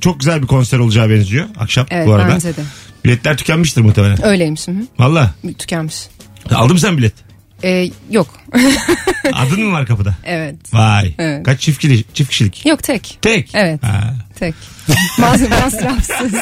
çok 0.00 0.20
güzel 0.20 0.42
bir 0.42 0.46
konser 0.46 0.78
olacağı 0.78 1.10
benziyor 1.10 1.46
akşam 1.58 1.86
Evet 1.90 2.06
bu 2.06 2.12
arada. 2.14 2.28
bence 2.28 2.48
de. 2.56 2.60
Biletler 3.04 3.36
tükenmiştir 3.36 3.80
muhtemelen. 3.80 4.26
Öyleymiş. 4.26 4.68
Hı 4.68 4.72
hı. 4.72 4.86
Valla. 4.98 5.34
Tükenmiş. 5.58 5.96
Aldın 6.54 6.72
mı 6.72 6.80
sen 6.80 6.98
bilet? 6.98 7.12
Ee, 7.64 7.90
yok. 8.10 8.40
Adın 9.32 9.60
mı 9.64 9.72
var 9.72 9.86
kapıda? 9.86 10.14
evet. 10.24 10.56
Vay. 10.72 11.14
Evet. 11.18 11.44
Kaç 11.46 11.60
çift, 11.60 11.80
kişi- 11.80 12.04
çift 12.14 12.30
kişilik? 12.30 12.66
Yok 12.66 12.82
tek. 12.82 13.18
Tek. 13.22 13.50
Evet. 13.54 13.82
Ha. 13.82 14.14
Tek. 14.38 14.54
Mas 15.18 15.40
masrafsız. 15.50 16.32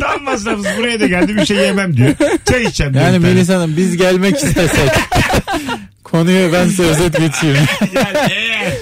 Tam 0.00 0.22
masrafsız 0.24 0.66
buraya 0.78 1.00
da 1.00 1.06
geldi 1.06 1.36
bir 1.36 1.46
şey 1.46 1.56
yemem 1.56 1.96
diyor. 1.96 2.14
Çay 2.50 2.62
içeceğim 2.62 2.94
diyor. 2.94 3.04
Yani 3.04 3.16
bir 3.16 3.22
tane. 3.22 3.34
Melis 3.34 3.48
Hanım 3.48 3.76
biz 3.76 3.96
gelmek 3.96 4.36
istesek. 4.36 4.90
Konuyu 6.04 6.52
ben 6.52 6.68
size 6.68 6.82
özet 6.82 7.18
geçeyim. 7.18 7.56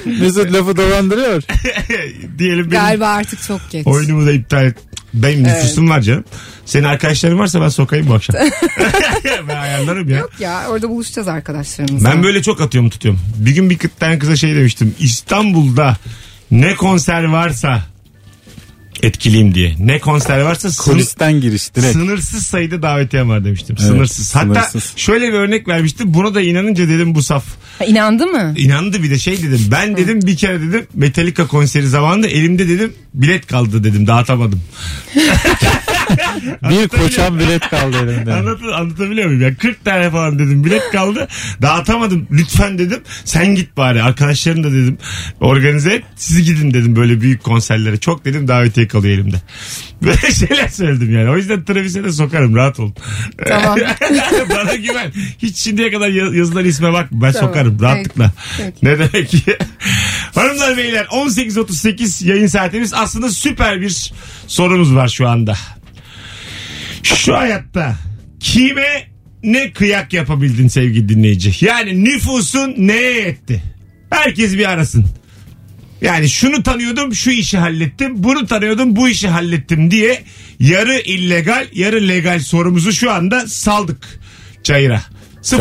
Mesut 0.21 0.53
lafı 0.53 0.77
dolandırıyor. 0.77 1.43
diyelim 2.39 2.59
benim 2.59 2.71
Galiba 2.71 3.09
artık 3.09 3.43
çok 3.43 3.61
geç. 3.71 3.87
oyunumu 3.87 4.27
da 4.27 4.33
iptal 4.33 4.67
et. 4.67 4.77
Benim 5.15 5.45
nüfusum 5.45 5.91
var 5.91 6.01
canım. 6.01 6.25
Senin 6.65 6.85
arkadaşların 6.85 7.39
varsa 7.39 7.61
ben 7.61 7.69
sokayım 7.69 8.09
bu 8.09 8.15
akşam. 8.15 8.37
ben 9.49 9.57
ayarlarım 9.57 10.09
ya. 10.11 10.19
Yok 10.19 10.31
ya 10.39 10.69
orada 10.69 10.89
buluşacağız 10.89 11.29
arkadaşlarımızla. 11.29 12.11
Ben 12.11 12.23
böyle 12.23 12.43
çok 12.43 12.61
atıyorum 12.61 12.91
tutuyorum. 12.91 13.21
Bir 13.37 13.51
gün 13.51 13.71
bir 13.71 13.79
tane 14.01 14.19
kıza 14.19 14.37
şey 14.37 14.55
demiştim. 14.55 14.95
İstanbul'da 14.99 15.97
ne 16.51 16.75
konser 16.75 17.25
varsa 17.25 17.83
etkiliyim 19.03 19.55
diye. 19.55 19.75
Ne 19.79 19.99
konser 19.99 20.41
varsa 20.41 20.69
Kulisten 20.85 21.41
giriş 21.41 21.75
direkt. 21.75 21.93
sınırsız 21.93 22.47
sayıda 22.47 22.83
davetiye 22.83 23.27
var 23.29 23.45
demiştim. 23.45 23.77
Evet, 23.81 23.89
sınırsız. 23.91 24.35
Hatta 24.37 24.63
sınırsız. 24.63 24.93
şöyle 24.97 25.29
bir 25.29 25.33
örnek 25.39 25.69
vermiştim. 25.69 26.15
Buna 26.15 26.35
da 26.35 26.41
inanınca 26.41 26.89
dedim 26.89 27.15
bu 27.15 27.23
saf. 27.23 27.45
Ha, 27.79 27.85
inandı 27.85 28.27
mı? 28.27 28.55
İnandı 28.57 29.03
bir 29.03 29.11
de 29.11 29.19
şey 29.19 29.43
dedim. 29.43 29.61
Ben 29.71 29.97
dedim 29.97 30.21
bir 30.23 30.37
kere 30.37 30.61
dedim 30.61 30.87
Metallica 30.95 31.47
konseri 31.47 31.89
zamanında 31.89 32.27
elimde 32.29 32.69
dedim 32.69 32.93
bilet 33.15 33.47
kaldı 33.47 33.85
dedim 33.85 34.07
dağıtamadım. 34.07 34.61
Bir 36.71 36.89
koçan 36.89 37.39
bilet 37.39 37.69
kaldı 37.69 37.97
elimde. 38.11 38.35
Anlat, 38.35 38.59
anlatabiliyor 38.75 39.27
muyum? 39.27 39.43
Ya 39.43 39.55
40 39.55 39.85
tane 39.85 40.11
falan 40.11 40.39
dedim 40.39 40.65
bilet 40.65 40.91
kaldı. 40.93 41.29
Dağıtamadım. 41.63 42.27
Lütfen 42.31 42.79
dedim. 42.79 43.01
Sen 43.25 43.55
git 43.55 43.77
bari. 43.77 44.03
Arkadaşların 44.03 44.65
da 44.65 44.73
dedim. 44.73 44.99
Organize 45.41 45.95
et. 45.95 46.05
Siz 46.17 46.45
gidin 46.45 46.75
dedim 46.75 46.97
böyle 46.97 47.21
büyük 47.21 47.43
konserlere. 47.43 47.97
Çok 47.97 48.25
dedim 48.25 48.49
davetiye 48.49 48.89
kalıyor 48.89 49.15
elimde. 49.15 49.37
Böyle 50.03 50.33
şeyler 50.33 50.69
söyledim 50.69 51.15
yani. 51.15 51.31
O 51.31 51.37
yüzden 51.37 51.65
Travis'e 51.65 52.05
de 52.05 52.13
sokarım. 52.13 52.57
Rahat 52.57 52.81
olun. 52.81 52.95
Tamam. 53.49 53.79
Bana 54.51 54.75
güven. 54.75 55.13
Hiç 55.39 55.57
şimdiye 55.57 55.91
kadar 55.93 56.09
ya- 56.09 56.35
yazılan 56.39 56.65
isme 56.65 56.93
bak. 56.93 57.09
Ben 57.13 57.33
Tamam. 57.33 57.49
sokarım. 57.49 57.81
Rahatlıkla. 57.83 58.33
Peki. 58.59 58.73
Ne 58.87 58.99
demek 58.99 59.29
ki? 59.29 59.59
Hanımlar 60.35 60.77
beyler 60.77 61.05
18.38 61.05 62.27
yayın 62.29 62.47
saatimiz. 62.47 62.95
Aslında 62.95 63.31
süper 63.31 63.81
bir 63.81 64.13
sorumuz 64.47 64.95
var 64.95 65.09
şu 65.09 65.29
anda. 65.29 65.55
Şu 67.03 67.37
hayatta 67.37 67.97
kime 68.41 69.09
ne 69.43 69.73
kıyak 69.73 70.13
yapabildin 70.13 70.69
sevgili 70.69 71.09
dinleyici? 71.09 71.65
Yani 71.65 72.05
nüfusun 72.05 72.75
neye 72.79 73.21
etti? 73.21 73.63
Herkes 74.11 74.53
bir 74.53 74.71
arasın. 74.71 75.07
Yani 76.01 76.29
şunu 76.29 76.63
tanıyordum 76.63 77.15
şu 77.15 77.31
işi 77.31 77.59
hallettim. 77.59 78.23
Bunu 78.25 78.47
tanıyordum 78.47 78.97
bu 78.97 79.09
işi 79.09 79.29
hallettim 79.29 79.91
diye 79.91 80.23
yarı 80.61 80.99
illegal 80.99 81.67
yarı 81.73 82.09
legal 82.09 82.41
sorumuzu 82.41 82.93
şu 82.93 83.11
anda 83.13 83.47
saldık 83.47 84.21
çayıra. 84.63 85.03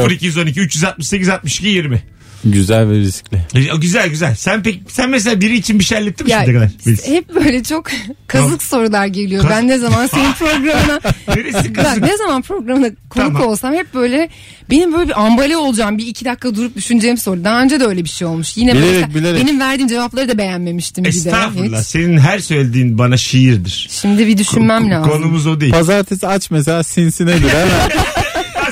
0212 0.10 0.60
368 0.60 1.30
62 1.30 1.68
20. 1.68 2.04
Güzel 2.46 2.90
ve 2.90 2.94
riskli. 3.00 3.38
E, 3.56 3.78
Güzel 3.78 4.10
güzel. 4.10 4.36
Sen 4.36 4.64
pek 4.64 4.82
sen 4.88 5.10
mesela 5.10 5.42
biri 5.42 5.56
için 5.58 5.80
bir 5.80 5.84
şey 5.84 5.98
hallettin 5.98 6.26
mi 6.28 6.32
Ya, 6.32 6.38
şimdiye 6.40 6.56
kadar? 6.58 6.72
Melis? 6.86 7.08
hep 7.08 7.36
böyle 7.36 7.64
çok 7.64 7.88
kazık 8.28 8.64
sorular 8.64 9.06
geliyor. 9.06 9.42
Kaz- 9.42 9.52
Ben 9.52 9.68
ne 9.68 9.78
zaman 9.78 10.08
senin 10.14 10.34
programına 10.34 11.00
Neresi 11.28 11.76
ben 11.76 11.84
kazık? 11.84 12.04
ne 12.04 12.18
zaman 12.18 12.42
programına 12.42 12.88
konuk 13.10 13.34
Tamam. 13.34 13.48
olsam 13.48 13.74
hep 13.74 13.94
böyle 13.94 14.30
benim 14.70 14.94
böyle 14.94 15.08
bir 15.10 15.22
ambale 15.26 15.58
olacağım 15.58 15.98
bir 15.98 16.08
iki 16.08 16.26
dakika 16.26 16.56
durup 16.56 16.76
düşüneceğim 16.76 17.18
soru. 17.18 17.44
Daha 17.44 17.62
önce 17.62 17.80
de 17.80 17.86
öyle 17.86 18.04
bir 18.04 18.10
şey 18.10 18.28
olmuş. 18.28 18.58
Yine 18.58 18.74
Bilerek, 18.74 19.16
bilerek. 19.16 19.42
benim 19.46 19.60
verdiğim 19.60 19.88
cevapları 19.90 20.30
da 20.30 20.38
beğenmemiştim 20.38 21.04
bir 21.04 21.10
de. 21.14 21.18
Estağfurullah. 21.18 21.80
Hiç. 21.80 21.88
Senin 21.88 22.18
her 22.18 22.40
söylediğin 22.40 22.98
bana 22.98 23.18
şiirdir. 23.18 23.88
Şimdi 23.92 24.28
bir 24.28 24.38
düşünmem 24.38 24.84
Ko- 24.84 24.92
lazım. 24.92 25.12
Konumuz 25.12 25.48
o 25.48 25.62
değil. 25.62 25.72
Pazartesi 25.74 26.28
aç 26.28 26.52
mesela 26.52 26.84
sinsinedir 26.84 27.50
hemen. 27.50 27.90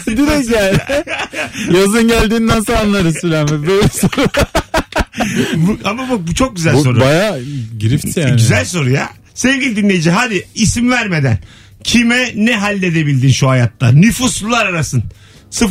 Direkt 0.08 0.52
yani. 0.52 0.78
Yazın 1.74 2.08
geldiğini 2.08 2.48
nasıl 2.48 2.74
anlarız 2.74 3.16
filan. 3.22 3.48
Böyle 3.68 3.88
soru. 3.88 4.28
Bu- 5.56 5.80
ama 5.84 6.10
bak 6.10 6.28
bu 6.28 6.36
çok 6.36 6.56
güzel 6.56 6.74
Bu 6.74 6.84
soru. 6.84 7.00
baya 7.00 7.38
girift 7.80 8.18
yani. 8.18 8.32
Güzel 8.32 8.66
soru 8.66 8.90
ya. 8.90 9.10
Sevgili 9.34 9.76
dinleyici 9.76 10.12
hadi 10.12 10.48
isim 10.56 10.92
vermeden 10.92 11.40
kime 11.84 12.32
ne 12.36 12.56
halledebildin 12.56 13.32
şu 13.32 13.50
hayatta? 13.50 13.92
Nüfuslular 13.92 14.66
arasın. 14.66 15.04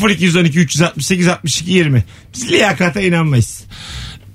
0212 0.09 0.59
368 0.61 1.29
62 1.29 1.73
20. 1.73 2.05
Biz 2.35 2.51
liyakata 2.51 3.01
inanmayız. 3.01 3.65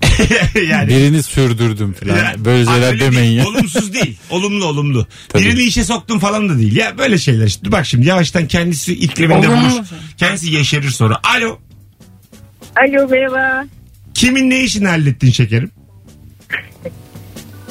yani 0.69 0.87
Birini 0.87 1.23
sürdürdüm 1.23 1.93
falan. 1.93 2.15
Ya, 2.17 2.33
Böyle 2.37 2.65
şeyler 2.65 2.87
öyle 2.87 2.99
demeyin 2.99 3.23
değil. 3.23 3.37
ya. 3.37 3.47
Olumsuz 3.47 3.93
değil. 3.93 4.17
Olumlu 4.29 4.65
olumlu. 4.65 5.07
Tabii. 5.29 5.43
Birini 5.43 5.61
işe 5.61 5.83
soktun 5.83 6.19
falan 6.19 6.49
da 6.49 6.57
değil. 6.57 6.75
Ya 6.75 6.97
böyle 6.97 7.17
şeyler 7.17 7.45
işte. 7.47 7.71
Bak 7.71 7.85
şimdi 7.85 8.07
yavaştan 8.07 8.47
kendisi 8.47 8.93
ikliminde 8.93 9.49
Olumlu. 9.49 9.69
bulur. 9.71 9.85
Kendisi 10.17 10.51
yeşerir 10.51 10.89
sonra. 10.89 11.19
Alo. 11.23 11.59
Alo 12.75 13.07
merhaba. 13.07 13.65
Kimin 14.13 14.49
ne 14.49 14.59
işini 14.63 14.87
hallettin 14.87 15.31
şekerim? 15.31 15.71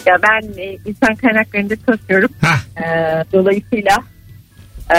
Ya 0.07 0.15
ben 0.23 0.63
e, 0.63 0.77
insan 0.87 1.15
kaynaklarında 1.15 1.75
çalışıyorum. 1.87 2.31
Hah. 2.41 2.59
Ee, 2.77 3.25
dolayısıyla 3.33 3.97
e, 4.91 4.99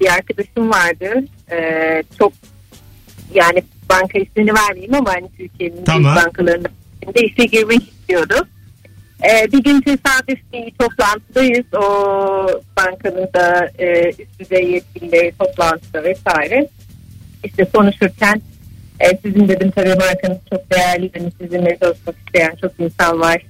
bir 0.00 0.06
arkadaşım 0.12 0.70
vardı. 0.70 1.24
Ee, 1.52 2.02
çok 2.18 2.32
yani 3.34 3.62
banka 3.90 4.18
ismini 4.18 4.54
vermeyeyim 4.54 4.94
ama 4.94 5.14
hani 5.14 5.28
Türkiye'nin 5.38 5.84
Tamam. 5.84 6.04
büyük 6.04 6.26
bankalarında 6.26 6.68
de 7.14 7.20
işe 7.20 7.44
girmek 7.44 7.82
istiyordu. 7.82 8.34
Ee, 9.24 9.52
bir 9.52 9.62
gün 9.62 9.80
tesadüf 9.80 10.38
bir 10.52 10.70
toplantıdayız. 10.70 11.66
O 11.74 11.82
bankanın 12.76 13.28
da 13.34 13.70
e, 13.78 14.08
üst 14.08 14.40
düzey 14.40 14.70
yetkilileri 14.70 15.32
toplantıda 15.38 16.04
vesaire. 16.04 16.68
İşte 17.44 17.64
konuşurken 17.64 18.42
e, 19.00 19.16
sizin 19.24 19.48
dedim 19.48 19.70
tabii 19.70 19.88
markanız 19.88 20.38
çok 20.50 20.70
değerli. 20.70 21.10
Hani 21.18 21.32
sizinle 21.40 21.78
çalışmak 21.82 22.16
isteyen 22.26 22.54
çok 22.60 22.72
insan 22.78 23.20
var. 23.20 23.42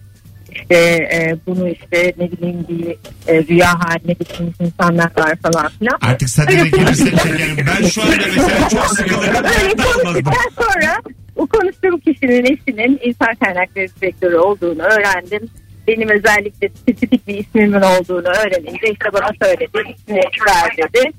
İşte 0.54 0.74
e, 1.12 1.36
bunu 1.46 1.68
işte 1.68 2.14
ne 2.18 2.32
bileyim 2.32 2.66
bir 2.68 2.88
e, 3.32 3.44
rüya 3.48 3.80
haline 3.80 4.12
getirmiş 4.12 4.56
insanlar 4.60 5.10
var 5.16 5.34
falan 5.42 5.68
filan. 5.78 5.98
Artık 6.00 6.30
sadede 6.30 6.68
gelirse 6.68 7.10
şekerim. 7.10 7.56
Ben 7.66 7.86
şu 7.86 8.02
anda 8.02 8.16
mesela 8.36 8.68
çok 8.68 8.86
sıkılırım. 8.86 9.44
Öyle 9.44 9.74
konuştuktan 9.76 10.64
sonra 10.64 10.96
o 11.36 11.46
konuştuğum 11.46 12.00
kişinin 12.00 12.44
eşinin 12.44 13.00
insan 13.04 13.34
kaynakları 13.34 13.88
direktörü 14.00 14.36
olduğunu 14.36 14.82
öğrendim. 14.82 15.48
Benim 15.88 16.08
özellikle 16.08 16.68
spesifik 16.68 17.28
bir 17.28 17.38
ismimin 17.38 17.80
olduğunu 17.80 18.28
öğrenince 18.28 18.92
işte 18.92 19.12
bana 19.12 19.30
söyledi. 19.42 19.94
İsmini 19.96 20.20
ver 20.46 20.76
dedi. 20.76 21.12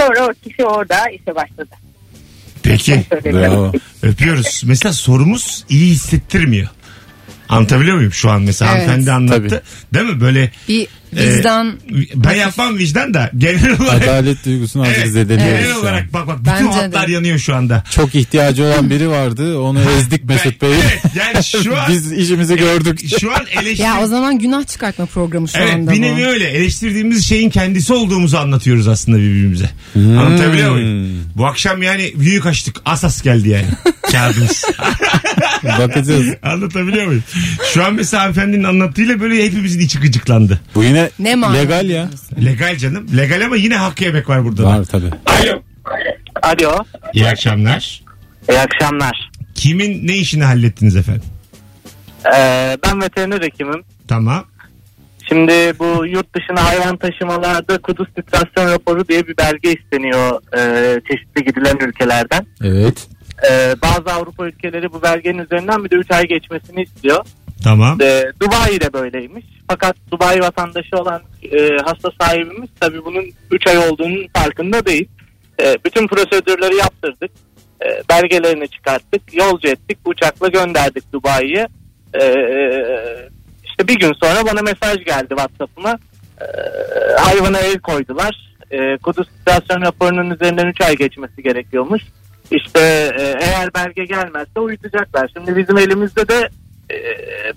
Sonra 0.00 0.26
o 0.28 0.32
kişi 0.48 0.64
orada 0.64 1.08
işe 1.08 1.34
başladı. 1.34 1.70
Peki. 2.62 3.02
Bravo. 3.24 3.72
Öpüyoruz. 4.02 4.62
Mesela 4.66 4.92
sorumuz 4.92 5.64
iyi 5.68 5.90
hissettirmiyor. 5.90 6.68
Anlatabiliyor 7.52 7.96
muyum 7.96 8.12
şu 8.12 8.30
an 8.30 8.42
mesela 8.42 8.70
Evet. 8.72 8.88
hanımefendi 8.88 9.12
anlattı. 9.12 9.62
Değil 9.94 10.06
mi 10.06 10.20
böyle 10.20 10.52
Bir 10.68 10.88
e, 11.16 11.34
vicdan 11.36 11.72
ben 12.14 12.34
yapmam 12.34 12.78
vicdan 12.78 13.14
da 13.14 13.30
genel 13.38 13.80
olarak 13.80 14.02
Adalet 14.02 14.44
duygusunu 14.44 14.82
azıcık 14.82 14.98
Evet, 15.02 15.12
zedeliyoruz 15.12 15.62
genel 15.64 15.76
olarak 15.76 16.12
bak 16.12 16.26
bak 16.26 16.38
bütün 16.40 16.52
Bence 16.68 16.78
hatlar 16.80 17.08
de. 17.08 17.12
yanıyor 17.12 17.38
şu 17.38 17.54
anda. 17.54 17.84
Çok 17.90 18.14
ihtiyacı 18.14 18.64
olan 18.64 18.90
biri 18.90 19.08
vardı. 19.10 19.58
Onu 19.58 19.80
ezdik 19.98 20.24
Mesut 20.24 20.62
Bey. 20.62 20.70
Evet, 20.72 21.00
yani 21.18 21.44
şu 21.44 21.76
an 21.80 21.88
Biz 21.92 22.12
işimizi 22.12 22.56
gördük. 22.56 23.00
şu 23.20 23.32
an 23.34 23.40
eleştir 23.62 23.84
ya 23.84 24.00
o 24.02 24.06
zaman 24.06 24.38
günah 24.38 24.66
çıkartma 24.66 25.06
programı 25.06 25.48
şu 25.48 25.58
Evet 25.58 25.74
anda 25.74 25.90
bir 25.92 25.98
bu. 25.98 26.02
nevi 26.02 26.26
öyle 26.26 26.48
eleştirdiğimiz 26.48 27.26
şeyin 27.26 27.50
kendisi 27.50 27.92
olduğumuzu 27.92 28.36
anlatıyoruz 28.36 28.88
aslında 28.88 29.18
birbirimize. 29.18 29.70
Anlatabiliyor 29.96 30.72
muyum? 30.72 31.18
Bu 31.36 31.46
akşam 31.46 31.82
yani 31.82 32.12
büyük 32.16 32.46
açtık. 32.46 32.76
Asas 32.84 33.22
geldi 33.22 33.48
yani. 33.48 33.66
Kağıdımız. 34.12 34.64
Bakacağız. 35.78 36.26
Anlatabiliyor 36.42 37.06
muyum? 37.06 37.22
Şu 37.74 37.84
an 37.84 37.94
mesela 37.94 38.22
hanımefendinin 38.22 38.64
anlattığıyla 38.64 39.20
böyle 39.20 39.44
hepimizin 39.44 39.80
içi 39.80 39.98
gıcıklandı. 40.00 40.60
Bu 40.74 40.84
yine 40.84 41.01
Ne 41.18 41.34
manada 41.34 41.58
legal 41.58 41.90
ya. 41.90 42.08
Legal 42.44 42.76
canım. 42.76 43.06
Legal 43.16 43.44
ama 43.44 43.56
yine 43.56 43.76
hakkı 43.76 44.04
yemek 44.04 44.28
var 44.28 44.44
burada. 44.44 44.64
Var 44.64 44.84
tabii. 44.84 45.10
Alo. 45.26 45.62
Alo. 46.42 46.84
İyi 47.14 47.28
akşamlar. 47.28 48.02
İyi 48.50 48.58
akşamlar. 48.58 49.30
Kimin 49.54 50.06
ne 50.06 50.16
işini 50.16 50.44
hallettiniz 50.44 50.96
efendim? 50.96 51.22
Ee, 52.34 52.76
ben 52.86 53.00
veteriner 53.02 53.42
hekimim. 53.42 53.82
Tamam. 54.08 54.44
Şimdi 55.28 55.52
bu 55.78 56.06
yurt 56.06 56.34
dışına 56.34 56.64
hayvan 56.64 56.96
taşımalarda 56.96 57.78
kuduz 57.78 58.08
titrasyon 58.16 58.72
raporu 58.72 59.08
diye 59.08 59.26
bir 59.28 59.36
belge 59.36 59.72
isteniyor 59.72 60.40
e, 60.56 61.00
çeşitli 61.10 61.44
gidilen 61.44 61.88
ülkelerden. 61.88 62.46
Evet. 62.64 63.08
E, 63.50 63.74
bazı 63.82 64.14
Avrupa 64.16 64.46
ülkeleri 64.46 64.92
bu 64.92 65.02
belgenin 65.02 65.38
üzerinden 65.38 65.84
bir 65.84 65.90
de 65.90 65.94
3 65.94 66.10
ay 66.10 66.26
geçmesini 66.28 66.82
istiyor. 66.82 67.24
Tamam. 67.64 68.00
E, 68.02 68.24
Dubai 68.40 68.80
de 68.80 68.92
böyleymiş. 68.92 69.44
Fakat 69.72 69.96
Dubai 70.10 70.40
vatandaşı 70.40 70.96
olan 70.96 71.22
e, 71.52 71.76
hasta 71.84 72.10
sahibimiz 72.20 72.70
tabii 72.80 73.04
bunun 73.04 73.24
3 73.50 73.66
ay 73.66 73.78
olduğunun 73.78 74.26
farkında 74.36 74.86
değil. 74.86 75.08
E, 75.60 75.76
bütün 75.84 76.06
prosedürleri 76.06 76.76
yaptırdık. 76.76 77.30
E, 77.84 78.02
belgelerini 78.10 78.68
çıkarttık. 78.68 79.34
Yolcu 79.34 79.68
ettik. 79.68 79.98
Uçakla 80.04 80.48
gönderdik 80.48 81.12
Dubai'ye. 81.12 81.68
E, 82.14 82.22
işte 83.64 83.88
bir 83.88 83.98
gün 83.98 84.12
sonra 84.12 84.46
bana 84.52 84.62
mesaj 84.62 85.04
geldi 85.04 85.28
WhatsApp'ıma. 85.28 85.98
E, 86.40 86.46
hayvana 87.20 87.58
el 87.58 87.78
koydular. 87.78 88.54
E, 88.70 88.96
Kudüs 88.96 89.28
Stasyon 89.40 89.82
raporunun 89.82 90.30
üzerinden 90.30 90.66
3 90.66 90.80
ay 90.80 90.96
geçmesi 90.96 91.42
gerekiyormuş. 91.42 92.02
İşte 92.50 92.80
e, 93.18 93.22
eğer 93.40 93.74
belge 93.74 94.04
gelmezse 94.04 94.60
uyutacaklar. 94.60 95.30
Şimdi 95.36 95.56
bizim 95.56 95.78
elimizde 95.78 96.28
de 96.28 96.34
e, 96.34 96.48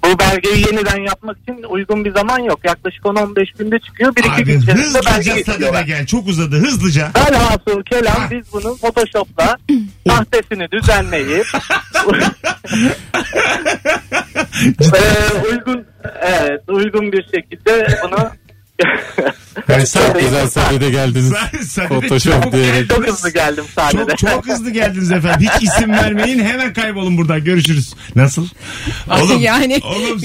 bu 0.03 0.19
belgeyi 0.19 0.65
yeniden 0.67 1.01
yapmak 1.05 1.37
için 1.39 1.63
uygun 1.63 2.05
bir 2.05 2.13
zaman 2.13 2.39
yok. 2.39 2.59
Yaklaşık 2.63 3.03
10-15 3.03 3.57
günde 3.57 3.79
çıkıyor. 3.79 4.15
Bir 4.15 4.23
iki 4.23 4.43
gün 4.43 4.61
içerisinde 4.61 4.99
belge 5.05 5.33
getiriyorlar. 5.33 5.81
gel. 5.81 6.05
Çok 6.05 6.27
uzadı 6.27 6.55
hızlıca. 6.55 7.11
Velhasıl 7.15 7.83
kelam 7.83 8.15
Ha. 8.15 8.27
biz 8.31 8.53
bunun 8.53 8.77
Photoshop'la 8.77 9.57
sahtesini 10.07 10.71
düzenleyip 10.71 11.45
e, 14.81 15.47
uygun 15.51 15.85
evet 16.21 16.61
uygun 16.67 17.11
bir 17.11 17.23
şekilde 17.23 17.87
bunu 18.03 18.29
Yani 19.69 19.87
sen- 19.87 20.13
Güzel 20.19 20.49
sahnede 20.49 20.89
geldiniz. 20.89 21.33
Photoshop 21.89 22.53
diyerek. 22.53 22.89
çok 22.89 23.07
hızlı 23.07 23.29
geldim 23.33 23.63
sahnede. 23.75 24.15
Çok, 24.15 24.31
çok 24.31 24.47
hızlı 24.47 24.69
geldiniz 24.71 25.11
efendim. 25.11 25.47
Hiç 25.55 25.63
isim 25.69 25.91
vermeyin. 25.91 26.39
Hemen 26.39 26.73
kaybolun 26.73 27.17
buradan. 27.17 27.43
Görüşürüz. 27.43 27.93
Nasıl? 28.15 28.47
Oğlum, 29.21 29.41
Yani- 29.41 29.79
oğlum 29.83 30.19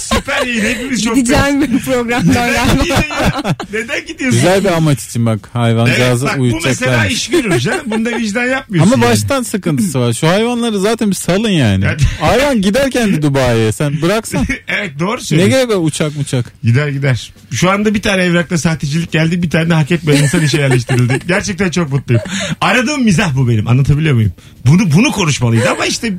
süper 0.00 0.46
yayın. 0.46 0.64
Hepimiz 0.64 1.04
çok 1.04 1.16
Gideceğim 1.16 1.62
bir 1.62 1.78
programdan 1.78 2.28
Neden 2.28 2.52
galiba. 2.52 2.82
gidiyorsun 2.82 3.08
ya? 3.10 3.42
Neden 3.72 4.06
gidiyorsun? 4.06 4.40
Güzel 4.40 4.64
bir 4.64 4.72
amaç 4.72 5.04
için 5.04 5.26
bak 5.26 5.38
Evet, 5.42 5.54
hayvancağızı 5.54 6.26
bak 6.26 6.38
bu 6.38 6.42
mesela 6.42 6.54
uyutacaklar. 6.64 7.06
iş 7.10 7.28
görür 7.30 7.58
canım. 7.58 7.80
Bunda 7.86 8.10
vicdan 8.10 8.44
yapmıyorsun. 8.44 8.92
Ama 8.92 9.04
yani. 9.04 9.12
baştan 9.12 9.42
sıkıntısı 9.42 10.00
var. 10.00 10.12
Şu 10.12 10.28
hayvanları 10.28 10.80
zaten 10.80 11.10
bir 11.10 11.14
salın 11.14 11.48
yani. 11.48 11.84
Evet. 11.88 12.00
Hayvan 12.20 12.62
giderken 12.62 13.12
de 13.12 13.22
Dubai'ye 13.22 13.72
sen 13.72 14.02
bıraksan. 14.02 14.46
evet 14.68 14.90
doğru 14.98 15.16
ne 15.16 15.20
söylüyorsun. 15.20 15.56
gerek 15.58 15.68
var 15.76 15.84
uçak 15.86 16.12
uçak. 16.20 16.52
Gider 16.62 16.88
gider. 16.88 17.32
Şu 17.52 17.70
anda 17.78 17.94
bir 17.94 18.02
tane 18.02 18.22
evrakta 18.22 18.58
sahtecilik 18.58 19.12
geldi. 19.12 19.42
Bir 19.42 19.50
tane 19.50 19.70
de 19.70 19.74
hak 19.74 19.90
etmeyen 19.90 20.22
insan 20.22 20.42
işe 20.42 20.60
yerleştirildi. 20.60 21.18
Gerçekten 21.28 21.70
çok 21.70 21.92
mutluyum. 21.92 22.22
Aradığım 22.60 23.04
mizah 23.04 23.36
bu 23.36 23.48
benim. 23.48 23.68
Anlatabiliyor 23.68 24.14
muyum? 24.14 24.32
Bunu 24.66 24.92
bunu 24.92 25.12
konuşmalıydı 25.12 25.70
ama 25.70 25.86
işte 25.86 26.12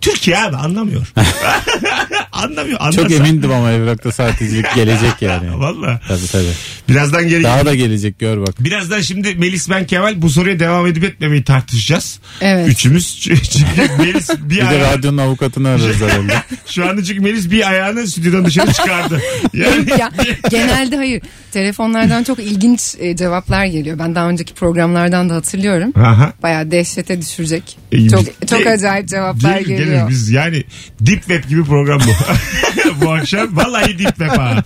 Türkiye 0.00 0.38
abi 0.38 0.56
anlamıyor. 0.56 1.12
anlamıyor. 2.42 2.76
Anlasa. 2.80 3.02
Çok 3.02 3.10
emindim 3.12 3.50
ama 3.52 3.72
evrakta 3.72 4.12
sahtecilik 4.12 4.74
gelecek 4.74 5.12
yani. 5.22 5.58
Valla. 5.60 6.00
Tabii 6.08 6.26
tabii. 6.32 6.52
Birazdan 6.88 7.28
geri 7.28 7.42
Daha 7.42 7.66
da 7.66 7.74
gelecek 7.74 8.18
gör 8.18 8.40
bak. 8.46 8.54
Birazdan 8.64 9.00
şimdi 9.00 9.34
Melis 9.34 9.70
ben 9.70 9.86
Kemal 9.86 10.22
bu 10.22 10.30
soruya 10.30 10.58
devam 10.58 10.86
edip 10.86 11.04
etmemeyi 11.04 11.44
tartışacağız. 11.44 12.18
Evet. 12.40 12.68
Üçümüz. 12.68 13.20
Çünkü 13.20 13.92
Melis 13.98 14.30
bir, 14.30 14.50
Bir 14.50 14.56
de 14.60 14.64
ayağı- 14.64 14.92
radyonun 14.98 15.18
avukatını 15.18 15.68
ararız 15.68 16.00
herhalde. 16.00 16.34
Şu 16.66 16.88
anda 16.88 17.04
çünkü 17.04 17.20
Melis 17.20 17.50
bir 17.50 17.68
ayağını 17.70 18.06
stüdyodan 18.06 18.44
dışarı 18.44 18.72
çıkardı. 18.72 19.20
Yani 19.52 19.90
ya, 19.98 20.10
genelde 20.50 20.96
hayır. 20.96 21.22
Telefonlardan 21.52 22.24
çok 22.24 22.38
ilginç 22.38 22.94
e, 22.98 23.16
cevaplar 23.16 23.64
geliyor. 23.66 23.98
Ben 23.98 24.14
daha 24.14 24.28
önceki 24.28 24.54
programlardan 24.54 25.30
da 25.30 25.34
hatırlıyorum. 25.34 25.92
Aha. 25.96 26.32
Bayağı 26.42 26.70
dehşete 26.70 27.20
düşürecek. 27.22 27.76
İyi, 27.92 28.10
Çok 28.10 28.20
biz- 28.42 28.48
çok 28.48 28.66
acayip 28.66 29.08
cevaplar 29.08 29.56
Gelir, 29.58 29.66
gelir. 29.68 29.84
geliyor. 29.84 30.08
Biz 30.10 30.30
yani 30.30 30.64
deep 31.00 31.18
web 31.20 31.48
gibi 31.48 31.64
program 31.64 32.00
bu. 32.00 32.31
bu 33.00 33.12
akşam 33.12 33.56
vallahi 33.56 33.98
deep 33.98 34.16
web 34.16 34.28
ha. 34.28 34.64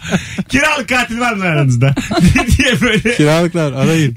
Kiralık 0.48 0.88
katil 0.88 1.20
var 1.20 1.32
mı 1.32 1.44
aranızda? 1.44 1.94
diye 2.58 2.80
böyle 2.80 3.16
Kiralıklar 3.16 3.72
arayın. 3.72 4.14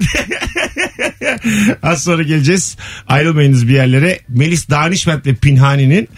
az 1.82 2.04
sonra 2.04 2.22
geleceğiz. 2.22 2.76
Ayrılmayınız 3.08 3.68
bir 3.68 3.74
yerlere. 3.74 4.20
Melis 4.28 4.70
Danişment 4.70 5.26
ve 5.26 5.34
Pinhani'nin 5.34 6.08